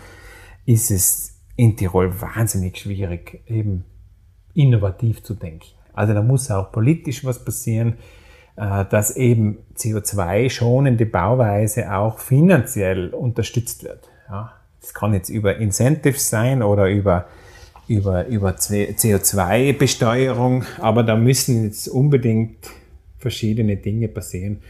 ist 0.66 0.92
es 0.92 1.40
in 1.56 1.78
Tirol 1.78 2.20
wahnsinnig 2.22 2.78
schwierig, 2.78 3.42
eben 3.48 3.86
innovativ 4.54 5.24
zu 5.24 5.34
denken. 5.34 5.66
Also 5.94 6.14
da 6.14 6.22
muss 6.22 6.52
auch 6.52 6.72
politisch 6.72 7.26
was 7.26 7.44
passieren, 7.44 7.96
äh, 8.56 8.86
dass 8.86 9.14
eben 9.16 9.58
CO2-schonende 9.76 11.06
Bauweise 11.06 11.94
auch 11.94 12.20
finanziell 12.20 13.10
unterstützt 13.10 13.84
wird. 13.84 14.08
Das 14.80 14.94
kann 14.94 15.14
jetzt 15.14 15.28
über 15.30 15.58
Incentives 15.58 16.30
sein 16.30 16.64
oder 16.64 16.90
über, 16.90 17.28
über, 17.88 18.26
über 18.28 18.52
CO2-Besteuerung, 18.52 20.64
aber 20.80 21.04
da 21.04 21.18
müssen 21.18 21.66
jetzt 21.66 21.90
unbedingt 21.90 22.70
verschiedene 23.18 23.76
Dinge 23.76 24.08
passieren, 24.08 24.62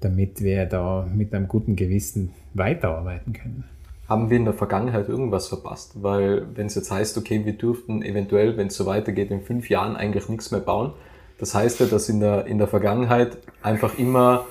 damit 0.00 0.40
wir 0.40 0.66
da 0.66 1.04
mit 1.12 1.34
einem 1.34 1.48
guten 1.48 1.74
Gewissen 1.74 2.32
weiterarbeiten 2.54 3.32
können 3.32 3.64
haben 4.08 4.30
wir 4.30 4.36
in 4.36 4.44
der 4.44 4.54
Vergangenheit 4.54 5.08
irgendwas 5.08 5.48
verpasst? 5.48 5.92
Weil 6.02 6.46
wenn 6.54 6.66
es 6.66 6.74
jetzt 6.74 6.90
heißt, 6.90 7.18
okay, 7.18 7.44
wir 7.44 7.54
dürften 7.54 8.02
eventuell, 8.02 8.56
wenn 8.56 8.68
es 8.68 8.76
so 8.76 8.86
weitergeht, 8.86 9.30
in 9.30 9.42
fünf 9.42 9.68
Jahren 9.68 9.96
eigentlich 9.96 10.28
nichts 10.28 10.50
mehr 10.50 10.60
bauen, 10.60 10.92
das 11.38 11.54
heißt 11.54 11.80
ja, 11.80 11.86
dass 11.86 12.08
in 12.08 12.20
der, 12.20 12.46
in 12.46 12.58
der 12.58 12.68
Vergangenheit 12.68 13.36
einfach 13.62 13.98
immer 13.98 14.46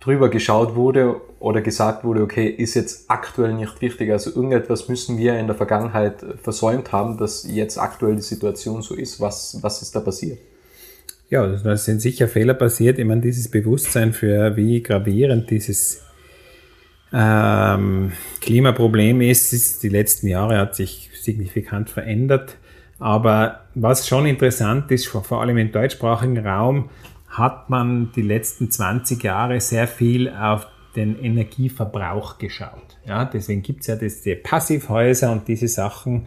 drüber 0.00 0.28
geschaut 0.28 0.74
wurde 0.74 1.20
oder 1.38 1.60
gesagt 1.60 2.04
wurde, 2.04 2.22
okay, 2.22 2.46
ist 2.46 2.74
jetzt 2.74 3.04
aktuell 3.08 3.54
nicht 3.54 3.80
wichtig. 3.80 4.10
Also 4.10 4.30
irgendetwas 4.30 4.88
müssen 4.88 5.16
wir 5.16 5.38
in 5.38 5.46
der 5.46 5.56
Vergangenheit 5.56 6.24
versäumt 6.42 6.92
haben, 6.92 7.18
dass 7.18 7.46
jetzt 7.48 7.78
aktuell 7.78 8.16
die 8.16 8.22
Situation 8.22 8.82
so 8.82 8.94
ist. 8.94 9.20
Was, 9.20 9.58
was 9.62 9.82
ist 9.82 9.94
da 9.94 10.00
passiert? 10.00 10.38
Ja, 11.30 11.46
da 11.46 11.76
sind 11.76 12.02
sicher 12.02 12.28
Fehler 12.28 12.54
passiert. 12.54 12.98
Ich 12.98 13.06
meine, 13.06 13.22
dieses 13.22 13.50
Bewusstsein 13.50 14.12
für 14.12 14.56
wie 14.56 14.82
gravierend 14.82 15.50
dieses 15.50 16.02
ähm, 17.12 18.12
Klimaproblem 18.40 19.20
ist, 19.20 19.52
ist, 19.52 19.82
die 19.82 19.88
letzten 19.88 20.28
Jahre 20.28 20.58
hat 20.58 20.74
sich 20.74 21.10
signifikant 21.14 21.90
verändert. 21.90 22.56
Aber 22.98 23.60
was 23.74 24.06
schon 24.06 24.26
interessant 24.26 24.90
ist, 24.90 25.08
vor 25.08 25.40
allem 25.40 25.58
im 25.58 25.72
deutschsprachigen 25.72 26.46
Raum, 26.46 26.90
hat 27.28 27.70
man 27.70 28.12
die 28.12 28.22
letzten 28.22 28.70
20 28.70 29.22
Jahre 29.22 29.60
sehr 29.60 29.88
viel 29.88 30.28
auf 30.30 30.66
den 30.94 31.18
Energieverbrauch 31.18 32.38
geschaut. 32.38 32.98
Ja, 33.06 33.24
deswegen 33.24 33.62
gibt's 33.62 33.86
ja 33.86 33.96
das, 33.96 34.22
die 34.22 34.34
Passivhäuser 34.34 35.32
und 35.32 35.48
diese 35.48 35.68
Sachen. 35.68 36.26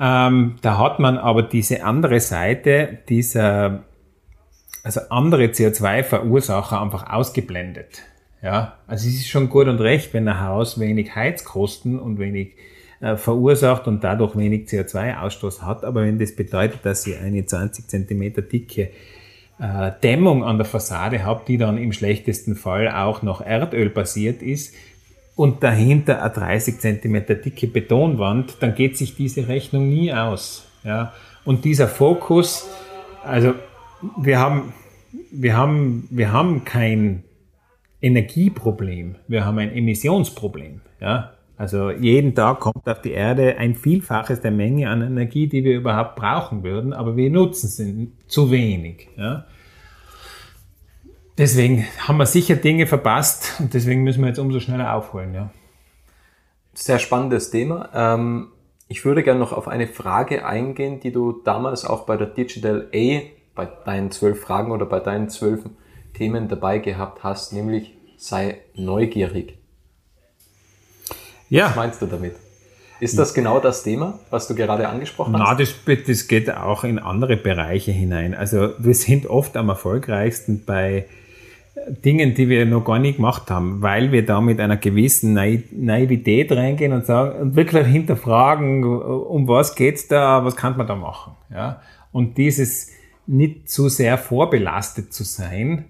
Ähm, 0.00 0.56
da 0.62 0.78
hat 0.78 0.98
man 0.98 1.18
aber 1.18 1.42
diese 1.42 1.84
andere 1.84 2.20
Seite 2.20 2.98
dieser, 3.08 3.84
also 4.82 5.00
andere 5.10 5.44
CO2-Verursacher 5.46 6.80
einfach 6.80 7.10
ausgeblendet. 7.10 8.02
Ja, 8.42 8.76
also 8.86 9.08
es 9.08 9.14
ist 9.14 9.28
schon 9.28 9.48
gut 9.48 9.66
und 9.66 9.80
recht, 9.80 10.12
wenn 10.14 10.28
ein 10.28 10.40
Haus 10.40 10.78
wenig 10.78 11.14
Heizkosten 11.14 11.98
und 11.98 12.18
wenig 12.18 12.52
äh, 13.00 13.16
verursacht 13.16 13.88
und 13.88 14.04
dadurch 14.04 14.36
wenig 14.36 14.68
CO2-Ausstoß 14.68 15.62
hat, 15.62 15.84
aber 15.84 16.02
wenn 16.02 16.18
das 16.18 16.36
bedeutet, 16.36 16.80
dass 16.84 17.06
ihr 17.06 17.20
eine 17.20 17.44
20 17.44 17.88
Zentimeter 17.88 18.42
dicke 18.42 18.90
äh, 19.58 19.92
Dämmung 20.02 20.44
an 20.44 20.58
der 20.58 20.66
Fassade 20.66 21.24
habt, 21.24 21.48
die 21.48 21.58
dann 21.58 21.78
im 21.78 21.92
schlechtesten 21.92 22.56
Fall 22.56 22.88
auch 22.88 23.22
noch 23.22 23.40
Erdöl 23.40 23.90
basiert 23.90 24.42
ist, 24.42 24.74
und 25.34 25.62
dahinter 25.62 26.22
eine 26.22 26.32
30 26.32 26.78
Zentimeter 26.80 27.34
dicke 27.34 27.66
Betonwand, 27.66 28.56
dann 28.60 28.74
geht 28.74 28.96
sich 28.96 29.14
diese 29.14 29.48
Rechnung 29.48 29.88
nie 29.88 30.12
aus. 30.12 30.64
Ja? 30.82 31.12
Und 31.44 31.64
dieser 31.66 31.88
Fokus, 31.88 32.66
also 33.22 33.52
wir 34.16 34.40
haben, 34.40 34.72
wir 35.30 35.54
haben, 35.54 36.08
wir 36.10 36.32
haben 36.32 36.64
kein 36.64 37.22
Energieproblem, 38.00 39.16
wir 39.26 39.44
haben 39.44 39.58
ein 39.58 39.72
Emissionsproblem. 39.72 40.80
Ja? 41.00 41.32
Also 41.56 41.90
jeden 41.90 42.34
Tag 42.34 42.60
kommt 42.60 42.86
auf 42.86 43.00
die 43.00 43.12
Erde 43.12 43.56
ein 43.56 43.74
Vielfaches 43.74 44.40
der 44.40 44.50
Menge 44.50 44.90
an 44.90 45.00
Energie, 45.00 45.46
die 45.46 45.64
wir 45.64 45.76
überhaupt 45.76 46.16
brauchen 46.16 46.62
würden, 46.62 46.92
aber 46.92 47.16
wir 47.16 47.30
nutzen 47.30 47.68
sie 47.68 48.12
zu 48.26 48.50
wenig. 48.50 49.08
Ja? 49.16 49.46
Deswegen 51.38 51.86
haben 51.98 52.18
wir 52.18 52.26
sicher 52.26 52.56
Dinge 52.56 52.86
verpasst 52.86 53.60
und 53.60 53.74
deswegen 53.74 54.04
müssen 54.04 54.22
wir 54.22 54.28
jetzt 54.28 54.38
umso 54.38 54.60
schneller 54.60 54.94
aufholen. 54.94 55.34
Ja. 55.34 55.50
Sehr 56.72 56.98
spannendes 56.98 57.50
Thema. 57.50 57.90
Ähm, 57.94 58.48
ich 58.88 59.04
würde 59.04 59.22
gerne 59.22 59.40
noch 59.40 59.52
auf 59.52 59.68
eine 59.68 59.86
Frage 59.86 60.46
eingehen, 60.46 61.00
die 61.00 61.12
du 61.12 61.32
damals 61.44 61.84
auch 61.84 62.06
bei 62.06 62.16
der 62.16 62.28
Digital 62.28 62.88
A, 62.94 63.20
bei 63.54 63.68
deinen 63.84 64.10
zwölf 64.10 64.40
Fragen 64.40 64.70
oder 64.70 64.86
bei 64.86 65.00
deinen 65.00 65.28
zwölf 65.28 65.64
Themen 66.16 66.48
dabei 66.48 66.78
gehabt 66.78 67.22
hast, 67.22 67.52
nämlich 67.52 67.94
sei 68.16 68.58
neugierig. 68.74 69.58
Ja. 71.48 71.68
Was 71.68 71.76
meinst 71.76 72.02
du 72.02 72.06
damit? 72.06 72.34
Ist 72.98 73.18
das 73.18 73.34
genau 73.34 73.60
das 73.60 73.82
Thema, 73.82 74.18
was 74.30 74.48
du 74.48 74.54
gerade 74.54 74.88
angesprochen 74.88 75.34
hast? 75.38 75.40
Na, 75.40 75.54
das, 75.54 75.74
das 76.06 76.28
geht 76.28 76.50
auch 76.50 76.82
in 76.82 76.98
andere 76.98 77.36
Bereiche 77.36 77.92
hinein. 77.92 78.34
Also 78.34 78.70
wir 78.78 78.94
sind 78.94 79.26
oft 79.26 79.56
am 79.56 79.68
erfolgreichsten 79.68 80.64
bei 80.64 81.06
Dingen, 82.04 82.34
die 82.34 82.48
wir 82.48 82.64
noch 82.64 82.84
gar 82.84 82.98
nicht 82.98 83.16
gemacht 83.16 83.50
haben, 83.50 83.82
weil 83.82 84.12
wir 84.12 84.24
da 84.24 84.40
mit 84.40 84.60
einer 84.60 84.78
gewissen 84.78 85.34
Naivität 85.34 86.50
reingehen 86.50 86.94
und 86.94 87.04
sagen 87.04 87.38
und 87.38 87.54
wirklich 87.54 87.86
hinterfragen, 87.86 88.82
um 88.82 89.46
was 89.46 89.74
geht's 89.74 90.08
da, 90.08 90.42
was 90.42 90.56
kann 90.56 90.78
man 90.78 90.86
da 90.86 90.96
machen, 90.96 91.34
ja? 91.52 91.82
Und 92.12 92.38
dieses 92.38 92.92
nicht 93.26 93.68
zu 93.68 93.90
sehr 93.90 94.16
vorbelastet 94.16 95.12
zu 95.12 95.22
sein, 95.22 95.84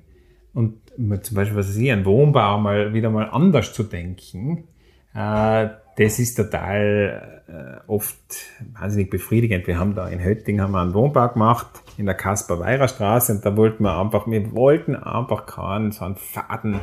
und 0.57 0.81
zum 1.23 1.37
Beispiel, 1.37 1.57
was 1.57 1.69
weiß 1.69 1.77
ich, 1.77 1.93
ein 1.93 2.05
Wohnbau 2.05 2.59
mal 2.59 2.95
wieder 2.95 3.11
mal 3.11 3.29
anders 3.31 3.73
zu 3.73 3.83
denken, 3.83 4.65
Äh, 5.17 5.71
das 5.97 6.19
ist 6.19 6.35
total 6.35 7.43
äh, 7.49 7.91
oft 7.91 8.19
wahnsinnig 8.79 9.09
befriedigend. 9.09 9.67
Wir 9.67 9.79
haben 9.79 9.95
da 9.95 10.09
in 10.09 10.23
Hötting 10.23 10.61
haben 10.61 10.73
wir 10.73 10.83
einen 10.83 10.93
Wohnbau 10.93 11.29
gemacht 11.29 11.69
in 11.97 12.05
der 12.05 12.15
Kaspar-Weirer 12.15 12.87
Straße 12.87 13.33
und 13.33 13.47
da 13.47 13.57
wollten 13.57 13.85
wir 13.85 13.99
einfach, 13.99 14.27
wir 14.27 14.53
wollten 14.53 14.95
einfach 14.95 15.47
keinen 15.47 15.91
so 15.91 16.05
einen 16.05 16.17
faden 16.17 16.81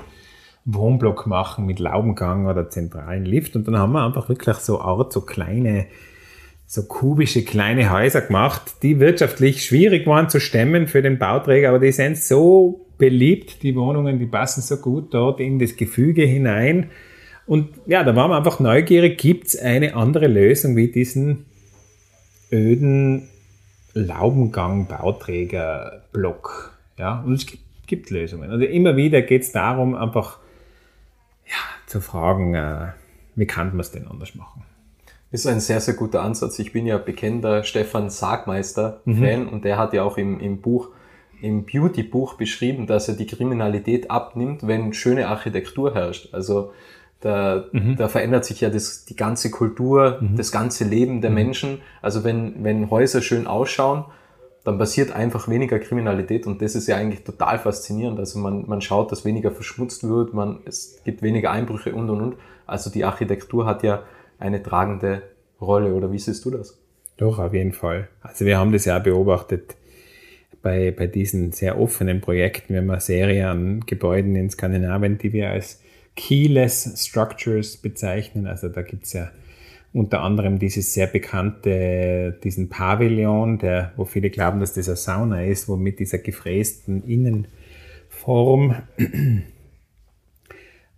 Wohnblock 0.65 1.27
machen 1.27 1.67
mit 1.67 1.79
Laubengang 1.79 2.47
oder 2.47 2.71
zentralen 2.71 3.25
Lift 3.25 3.55
und 3.55 3.67
dann 3.67 3.77
haben 3.77 3.91
wir 3.91 4.03
einfach 4.03 4.29
wirklich 4.29 4.55
so 4.57 4.81
Art, 4.81 5.13
so 5.13 5.21
kleine 5.21 5.85
so 6.65 6.83
kubische 6.87 7.43
kleine 7.43 7.91
Häuser 7.91 8.21
gemacht, 8.21 8.81
die 8.81 8.99
wirtschaftlich 8.99 9.63
schwierig 9.63 10.07
waren 10.07 10.29
zu 10.29 10.39
stemmen 10.39 10.87
für 10.87 11.03
den 11.03 11.19
Bauträger, 11.19 11.69
aber 11.69 11.77
die 11.77 11.91
sind 11.91 12.17
so 12.17 12.87
beliebt, 13.03 13.61
die 13.63 13.75
Wohnungen, 13.75 14.17
die 14.17 14.27
passen 14.27 14.61
so 14.61 14.77
gut 14.77 15.13
dort 15.13 15.41
in 15.41 15.59
das 15.59 15.75
Gefüge 15.75 16.23
hinein. 16.23 16.89
Und 17.45 17.67
ja, 17.85 18.05
da 18.05 18.15
waren 18.15 18.31
wir 18.31 18.37
einfach 18.37 18.61
neugierig, 18.61 19.17
gibt 19.17 19.47
es 19.47 19.57
eine 19.57 19.97
andere 19.97 20.27
Lösung 20.27 20.77
wie 20.77 20.87
diesen 20.87 21.45
öden 22.49 23.27
Laubengang-Bauträger-Block? 23.93 26.77
Ja, 26.97 27.21
und 27.25 27.33
es 27.33 27.45
gibt, 27.45 27.63
gibt, 27.87 28.09
Lösungen. 28.09 28.49
Also 28.49 28.63
immer 28.63 28.95
wieder 28.95 29.21
geht 29.21 29.41
es 29.41 29.51
darum, 29.51 29.95
einfach 29.95 30.39
ja, 31.45 31.57
zu 31.87 31.99
fragen, 31.99 32.55
äh, 32.55 32.93
wie 33.35 33.47
kann 33.47 33.71
man 33.71 33.81
es 33.81 33.91
denn 33.91 34.07
anders 34.07 34.33
machen? 34.33 34.63
Ist 35.29 35.45
ein 35.45 35.59
sehr, 35.59 35.81
sehr 35.81 35.95
guter 35.95 36.21
Ansatz. 36.21 36.57
Ich 36.57 36.71
bin 36.71 36.85
ja 36.85 36.99
bekennender 36.99 37.65
Stefan 37.65 38.09
Sargmeister-Fan 38.09 39.41
mhm. 39.41 39.49
und 39.49 39.65
der 39.65 39.77
hat 39.77 39.91
ja 39.91 40.03
auch 40.03 40.17
im, 40.17 40.39
im 40.39 40.61
Buch, 40.61 40.92
im 41.43 41.65
Beauty-Buch 41.65 42.35
beschrieben, 42.35 42.87
dass 42.87 43.09
er 43.09 43.15
die 43.15 43.27
Kriminalität 43.27 44.09
abnimmt, 44.09 44.65
wenn 44.65 44.93
schöne 44.93 45.27
Architektur 45.27 45.93
herrscht. 45.93 46.33
Also 46.33 46.71
da, 47.19 47.65
mhm. 47.73 47.97
da 47.97 48.07
verändert 48.07 48.45
sich 48.45 48.61
ja 48.61 48.69
das, 48.69 49.03
die 49.03 49.17
ganze 49.17 49.51
Kultur, 49.51 50.19
mhm. 50.21 50.37
das 50.37 50.53
ganze 50.53 50.85
Leben 50.85 51.19
der 51.19 51.31
mhm. 51.31 51.35
Menschen. 51.35 51.81
Also 52.01 52.23
wenn, 52.23 52.63
wenn 52.63 52.89
Häuser 52.89 53.21
schön 53.21 53.45
ausschauen, 53.45 54.05
dann 54.63 54.77
passiert 54.77 55.11
einfach 55.11 55.49
weniger 55.49 55.79
Kriminalität 55.79 56.47
und 56.47 56.61
das 56.61 56.75
ist 56.75 56.87
ja 56.87 56.95
eigentlich 56.95 57.25
total 57.25 57.59
faszinierend. 57.59 58.19
Also 58.19 58.39
man, 58.39 58.65
man 58.65 58.79
schaut, 58.79 59.11
dass 59.11 59.25
weniger 59.25 59.51
verschmutzt 59.51 60.07
wird, 60.07 60.33
man, 60.33 60.59
es 60.63 61.01
gibt 61.03 61.21
weniger 61.21 61.51
Einbrüche 61.51 61.93
und 61.93 62.09
und 62.09 62.21
und. 62.21 62.35
Also 62.65 62.89
die 62.89 63.03
Architektur 63.03 63.65
hat 63.65 63.83
ja 63.83 64.03
eine 64.39 64.63
tragende 64.63 65.23
Rolle 65.59 65.93
oder 65.93 66.09
wie 66.13 66.19
siehst 66.19 66.45
du 66.45 66.51
das? 66.51 66.79
Doch, 67.17 67.39
auf 67.39 67.53
jeden 67.53 67.73
Fall. 67.73 68.07
Also 68.21 68.45
wir 68.45 68.57
haben 68.57 68.71
das 68.71 68.85
ja 68.85 68.97
beobachtet 68.99 69.75
bei, 70.63 70.91
bei 70.91 71.05
diesen 71.05 71.51
sehr 71.51 71.79
offenen 71.79 72.21
Projekten, 72.21 72.73
wenn 72.73 72.87
man 72.87 72.99
Serie 72.99 73.49
an 73.49 73.81
Gebäuden 73.85 74.35
in 74.35 74.49
Skandinavien, 74.49 75.19
die 75.19 75.33
wir 75.33 75.51
als 75.51 75.81
Keyless 76.15 77.05
Structures 77.05 77.77
bezeichnen. 77.77 78.47
Also 78.47 78.69
da 78.69 78.81
gibt 78.81 79.03
es 79.03 79.13
ja 79.13 79.29
unter 79.91 80.21
anderem 80.21 80.57
dieses 80.57 80.93
sehr 80.93 81.07
bekannte, 81.07 82.39
diesen 82.43 82.69
Pavillon, 82.69 83.59
der, 83.59 83.91
wo 83.95 84.05
viele 84.05 84.31
glauben, 84.31 84.59
dass 84.59 84.73
das 84.73 84.87
eine 84.87 84.95
Sauna 84.95 85.43
ist, 85.43 85.69
wo 85.69 85.75
mit 85.75 85.99
dieser 85.99 86.17
gefrästen 86.17 87.03
Innenform 87.03 88.75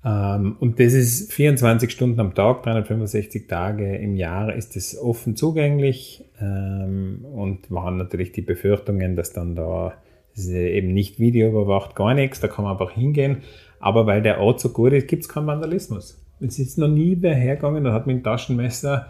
und 0.07 0.75
das 0.77 0.93
ist 0.93 1.33
24 1.33 1.89
Stunden 1.89 2.19
am 2.19 2.35
Tag, 2.35 2.61
365 2.61 3.47
Tage 3.47 3.95
im 3.95 4.15
Jahr 4.15 4.53
ist 4.53 4.75
es 4.75 4.95
offen 4.95 5.35
zugänglich 5.35 6.23
ähm, 6.39 7.25
und 7.25 7.71
waren 7.71 7.97
natürlich 7.97 8.31
die 8.31 8.41
Befürchtungen, 8.41 9.15
dass 9.15 9.33
dann 9.33 9.55
da 9.55 9.93
eben 10.37 10.93
nicht 10.93 11.19
Video 11.19 11.49
überwacht, 11.49 11.95
gar 11.95 12.13
nichts, 12.13 12.39
da 12.39 12.47
kann 12.47 12.65
man 12.65 12.73
einfach 12.73 12.91
hingehen. 12.91 13.37
Aber 13.79 14.05
weil 14.05 14.21
der 14.21 14.41
Ort 14.41 14.59
so 14.59 14.69
gut 14.69 14.93
ist, 14.93 15.07
gibt 15.07 15.23
es 15.23 15.29
keinen 15.29 15.47
Vandalismus. 15.47 16.23
Es 16.39 16.59
ist 16.59 16.77
noch 16.77 16.87
nie 16.87 17.17
wer 17.21 17.33
hergegangen 17.33 17.87
und 17.87 17.91
hat 17.91 18.05
mit 18.05 18.17
dem 18.17 18.23
Taschenmesser 18.23 19.07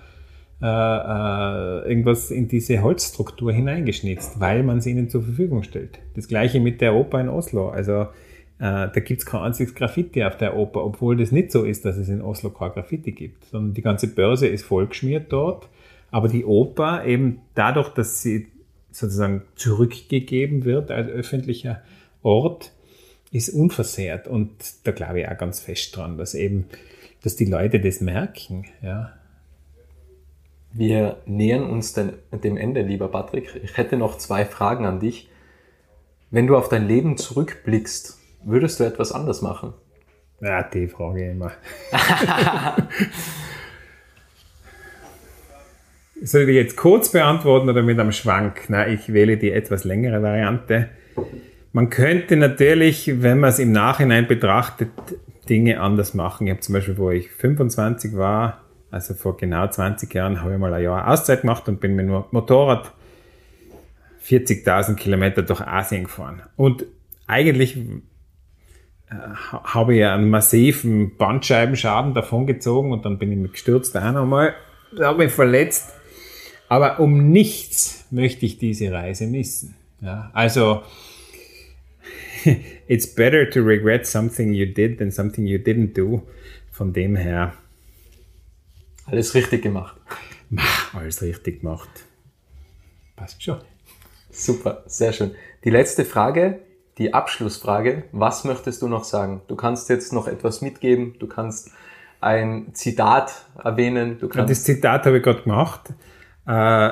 äh, 0.61 0.65
äh, 0.65 1.89
irgendwas 1.89 2.31
in 2.31 2.47
diese 2.47 2.81
Holzstruktur 2.81 3.51
hineingeschnitzt, 3.51 4.39
weil 4.39 4.63
man 4.63 4.77
es 4.77 4.87
ihnen 4.87 5.09
zur 5.09 5.23
Verfügung 5.23 5.63
stellt. 5.63 5.99
Das 6.15 6.29
gleiche 6.29 6.61
mit 6.61 6.79
der 6.79 6.95
Oper 6.95 7.19
in 7.19 7.27
Oslo. 7.27 7.67
Also 7.67 8.07
da 8.57 8.87
gibt 8.87 9.19
es 9.19 9.25
kein 9.25 9.41
einziges 9.41 9.75
Graffiti 9.75 10.23
auf 10.23 10.37
der 10.37 10.55
Oper, 10.55 10.85
obwohl 10.85 11.17
das 11.17 11.31
nicht 11.31 11.51
so 11.51 11.65
ist, 11.65 11.83
dass 11.83 11.97
es 11.97 12.07
in 12.07 12.21
Oslo 12.21 12.49
kein 12.51 12.71
Graffiti 12.71 13.11
gibt, 13.11 13.45
sondern 13.45 13.73
die 13.73 13.81
ganze 13.81 14.07
Börse 14.07 14.47
ist 14.47 14.63
vollgeschmiert 14.63 15.31
dort. 15.31 15.67
Aber 16.09 16.29
die 16.29 16.45
Oper 16.45 17.03
eben 17.03 17.41
dadurch, 17.55 17.89
dass 17.89 18.21
sie 18.21 18.47
sozusagen 18.91 19.41
zurückgegeben 19.55 20.63
wird 20.63 20.89
als 20.89 21.09
öffentlicher 21.09 21.81
Ort, 22.23 22.71
ist 23.31 23.49
unversehrt. 23.49 24.27
Und 24.27 24.51
da 24.85 24.91
glaube 24.91 25.19
ich 25.19 25.27
auch 25.27 25.37
ganz 25.37 25.59
fest 25.59 25.95
dran, 25.95 26.17
dass 26.17 26.33
eben, 26.33 26.67
dass 27.23 27.35
die 27.35 27.45
Leute 27.45 27.81
das 27.81 27.99
merken, 27.99 28.65
ja. 28.81 29.11
Wir 30.71 31.17
nähern 31.25 31.69
uns 31.69 31.93
den, 31.93 32.13
dem 32.31 32.57
Ende, 32.57 32.81
lieber 32.81 33.07
Patrick. 33.07 33.59
Ich 33.63 33.77
hätte 33.77 33.95
noch 33.95 34.17
zwei 34.17 34.43
Fragen 34.43 34.85
an 34.85 34.99
dich. 34.99 35.29
Wenn 36.31 36.47
du 36.47 36.57
auf 36.57 36.67
dein 36.67 36.85
Leben 36.85 37.15
zurückblickst, 37.17 38.14
Würdest 38.45 38.79
du 38.79 38.83
etwas 38.83 39.11
anders 39.11 39.41
machen? 39.41 39.73
Ja, 40.39 40.61
die 40.61 40.87
Frage 40.87 41.31
immer. 41.31 41.51
Soll 46.21 46.41
ich 46.41 46.47
die 46.47 46.53
jetzt 46.53 46.77
kurz 46.77 47.11
beantworten 47.11 47.67
oder 47.69 47.81
mit 47.81 47.99
einem 47.99 48.11
Schwank? 48.11 48.65
Na, 48.67 48.87
ich 48.87 49.11
wähle 49.11 49.37
die 49.37 49.51
etwas 49.51 49.83
längere 49.83 50.21
Variante. 50.21 50.89
Man 51.73 51.89
könnte 51.89 52.37
natürlich, 52.37 53.23
wenn 53.23 53.39
man 53.39 53.49
es 53.49 53.57
im 53.57 53.71
Nachhinein 53.71 54.27
betrachtet, 54.27 54.91
Dinge 55.49 55.81
anders 55.81 56.13
machen. 56.13 56.45
Ich 56.45 56.51
habe 56.51 56.61
zum 56.61 56.73
Beispiel, 56.73 56.97
wo 56.97 57.09
ich 57.09 57.31
25 57.31 58.15
war, 58.15 58.61
also 58.91 59.15
vor 59.15 59.37
genau 59.37 59.67
20 59.67 60.13
Jahren, 60.13 60.43
habe 60.43 60.53
ich 60.53 60.59
mal 60.59 60.73
ein 60.73 60.83
Jahr 60.83 61.07
Auszeit 61.07 61.41
gemacht 61.41 61.67
und 61.67 61.79
bin 61.79 61.95
mit 61.95 62.07
dem 62.07 62.23
Motorrad 62.29 62.91
40.000 64.23 64.95
Kilometer 64.95 65.41
durch 65.41 65.61
Asien 65.61 66.03
gefahren. 66.03 66.43
Und 66.55 66.85
eigentlich 67.27 67.77
habe 69.09 69.95
ich 69.95 70.03
einen 70.03 70.29
massiven 70.29 71.15
Bandscheibenschaden 71.15 72.13
davongezogen 72.13 72.91
und 72.91 73.05
dann 73.05 73.19
bin 73.19 73.31
ich 73.31 73.37
mit 73.37 73.53
gestürzt 73.53 73.95
auch 73.97 74.11
nochmal, 74.11 74.55
habe 74.99 75.25
mich 75.25 75.31
verletzt. 75.31 75.93
Aber 76.67 76.99
um 76.99 77.31
nichts 77.31 78.05
möchte 78.09 78.45
ich 78.45 78.57
diese 78.57 78.91
Reise 78.91 79.27
missen. 79.27 79.75
Ja, 80.01 80.31
also, 80.33 80.81
it's 82.87 83.07
better 83.13 83.49
to 83.49 83.61
regret 83.61 84.07
something 84.07 84.53
you 84.53 84.65
did 84.65 84.97
than 84.97 85.11
something 85.11 85.45
you 85.45 85.57
didn't 85.57 85.93
do. 85.93 86.23
Von 86.71 86.91
dem 86.91 87.15
her. 87.15 87.53
Alles 89.05 89.33
richtig 89.35 89.61
gemacht. 89.61 89.95
Alles 90.93 91.21
richtig 91.21 91.61
gemacht. 91.61 91.89
Passt 93.15 93.41
schon. 93.41 93.61
Super, 94.29 94.83
sehr 94.87 95.13
schön. 95.13 95.31
Die 95.63 95.69
letzte 95.69 96.03
Frage, 96.03 96.59
die 96.97 97.13
Abschlussfrage. 97.13 98.03
Was 98.11 98.43
möchtest 98.43 98.81
du 98.81 98.87
noch 98.87 99.03
sagen? 99.03 99.41
Du 99.47 99.55
kannst 99.55 99.89
jetzt 99.89 100.13
noch 100.13 100.27
etwas 100.27 100.61
mitgeben. 100.61 101.15
Du 101.19 101.27
kannst 101.27 101.71
ein 102.21 102.73
Zitat 102.73 103.45
erwähnen. 103.61 104.17
Du 104.19 104.27
kannst 104.29 104.51
das 104.51 104.63
Zitat 104.63 105.05
habe 105.05 105.17
ich 105.17 105.23
gerade 105.23 105.43
gemacht. 105.43 105.93
Äh, 106.47 106.91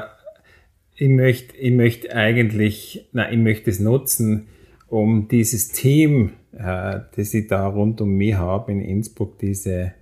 ich 0.96 1.10
möchte, 1.10 1.58
ich 1.58 1.72
möchte 1.72 2.14
eigentlich, 2.16 3.08
na, 3.14 3.32
ich 3.32 3.38
möchte 3.38 3.70
es 3.70 3.80
nutzen, 3.80 4.48
um 4.88 5.28
dieses 5.28 5.70
Team, 5.70 6.34
äh, 6.54 7.00
das 7.16 7.34
ich 7.34 7.48
da 7.48 7.66
rund 7.68 8.00
um 8.02 8.10
mich 8.10 8.36
habe 8.36 8.72
in 8.72 8.82
Innsbruck, 8.82 9.40
diese 9.40 9.94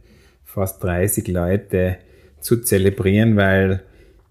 fast 0.43 0.83
30 0.83 1.27
Leute 1.29 1.97
zu 2.41 2.61
zelebrieren, 2.61 3.37
weil 3.37 3.83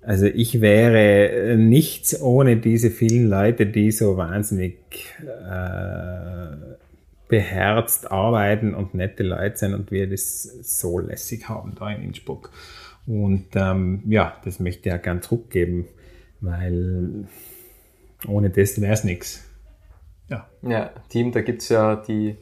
also 0.03 0.27
ich 0.27 0.61
wäre 0.61 1.57
nichts 1.57 2.21
ohne 2.21 2.57
diese 2.57 2.91
vielen 2.91 3.29
Leute, 3.29 3.67
die 3.67 3.91
so 3.91 4.17
wahnsinnig 4.17 4.79
äh, 5.21 6.57
beherzt 7.29 8.11
arbeiten 8.11 8.75
und 8.75 8.95
nette 8.95 9.23
Leute 9.23 9.57
sind 9.57 9.75
und 9.75 9.91
wir 9.91 10.09
das 10.09 10.43
so 10.43 10.99
lässig 10.99 11.49
haben 11.49 11.75
da 11.79 11.91
in 11.91 12.03
Innsbruck. 12.03 12.51
Und 13.07 13.49
ähm, 13.55 14.03
ja, 14.07 14.37
das 14.45 14.61
möchte 14.61 14.81
ich 14.89 14.93
ja 14.93 14.97
gern 14.97 15.23
zurückgeben, 15.23 15.87
weil 16.41 17.27
ohne 18.27 18.51
das 18.51 18.81
wäre 18.81 18.93
es 18.93 19.05
nichts. 19.05 19.45
Ja. 20.29 20.49
ja, 20.63 20.91
Team, 21.09 21.33
da 21.33 21.41
gibt 21.41 21.63
es 21.63 21.69
ja 21.69 21.97
die, 21.97 22.37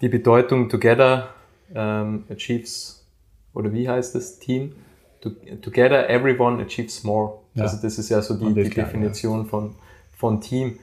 die 0.00 0.08
Bedeutung 0.08 0.68
Together 0.68 1.34
ähm, 1.74 2.24
Achieves, 2.30 3.06
oder 3.52 3.72
wie 3.72 3.88
heißt 3.88 4.14
das 4.14 4.38
Team? 4.38 4.74
Together 5.62 6.08
everyone 6.08 6.62
achieves 6.62 7.02
more. 7.04 7.38
Ja. 7.54 7.64
Also 7.64 7.78
das 7.82 7.98
ist 7.98 8.08
ja 8.08 8.22
so 8.22 8.34
die, 8.34 8.52
die 8.54 8.70
Definition 8.70 9.44
ja. 9.44 9.48
von, 9.48 9.74
von 10.16 10.40
Team. 10.40 10.78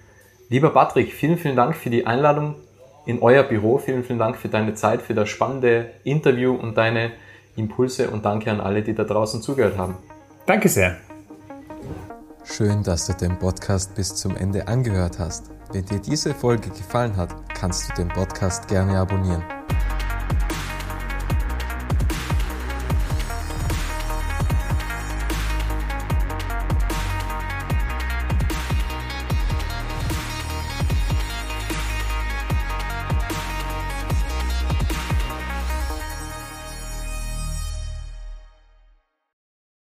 Lieber 0.49 0.71
Patrick, 0.71 1.13
vielen, 1.13 1.37
vielen 1.37 1.55
Dank 1.55 1.75
für 1.75 1.89
die 1.89 2.05
Einladung 2.05 2.55
in 3.05 3.21
euer 3.21 3.43
Büro. 3.43 3.77
Vielen, 3.77 4.03
vielen 4.03 4.19
Dank 4.19 4.37
für 4.37 4.49
deine 4.49 4.73
Zeit, 4.75 5.01
für 5.01 5.13
das 5.13 5.29
spannende 5.29 5.91
Interview 6.03 6.53
und 6.53 6.77
deine 6.77 7.11
Impulse 7.55 8.09
und 8.09 8.25
danke 8.25 8.51
an 8.51 8.59
alle, 8.59 8.81
die 8.81 8.93
da 8.93 9.03
draußen 9.03 9.41
zugehört 9.41 9.77
haben. 9.77 9.97
Danke 10.45 10.69
sehr. 10.69 10.97
Schön, 12.43 12.83
dass 12.83 13.07
du 13.07 13.13
den 13.13 13.39
Podcast 13.39 13.95
bis 13.95 14.15
zum 14.15 14.35
Ende 14.35 14.67
angehört 14.67 15.17
hast. 15.17 15.49
Wenn 15.71 15.85
dir 15.85 15.99
diese 15.99 16.33
Folge 16.33 16.69
gefallen 16.69 17.15
hat, 17.15 17.33
kannst 17.53 17.89
du 17.89 17.93
den 17.95 18.09
Podcast 18.09 18.67
gerne 18.67 18.97
abonnieren. 18.97 19.43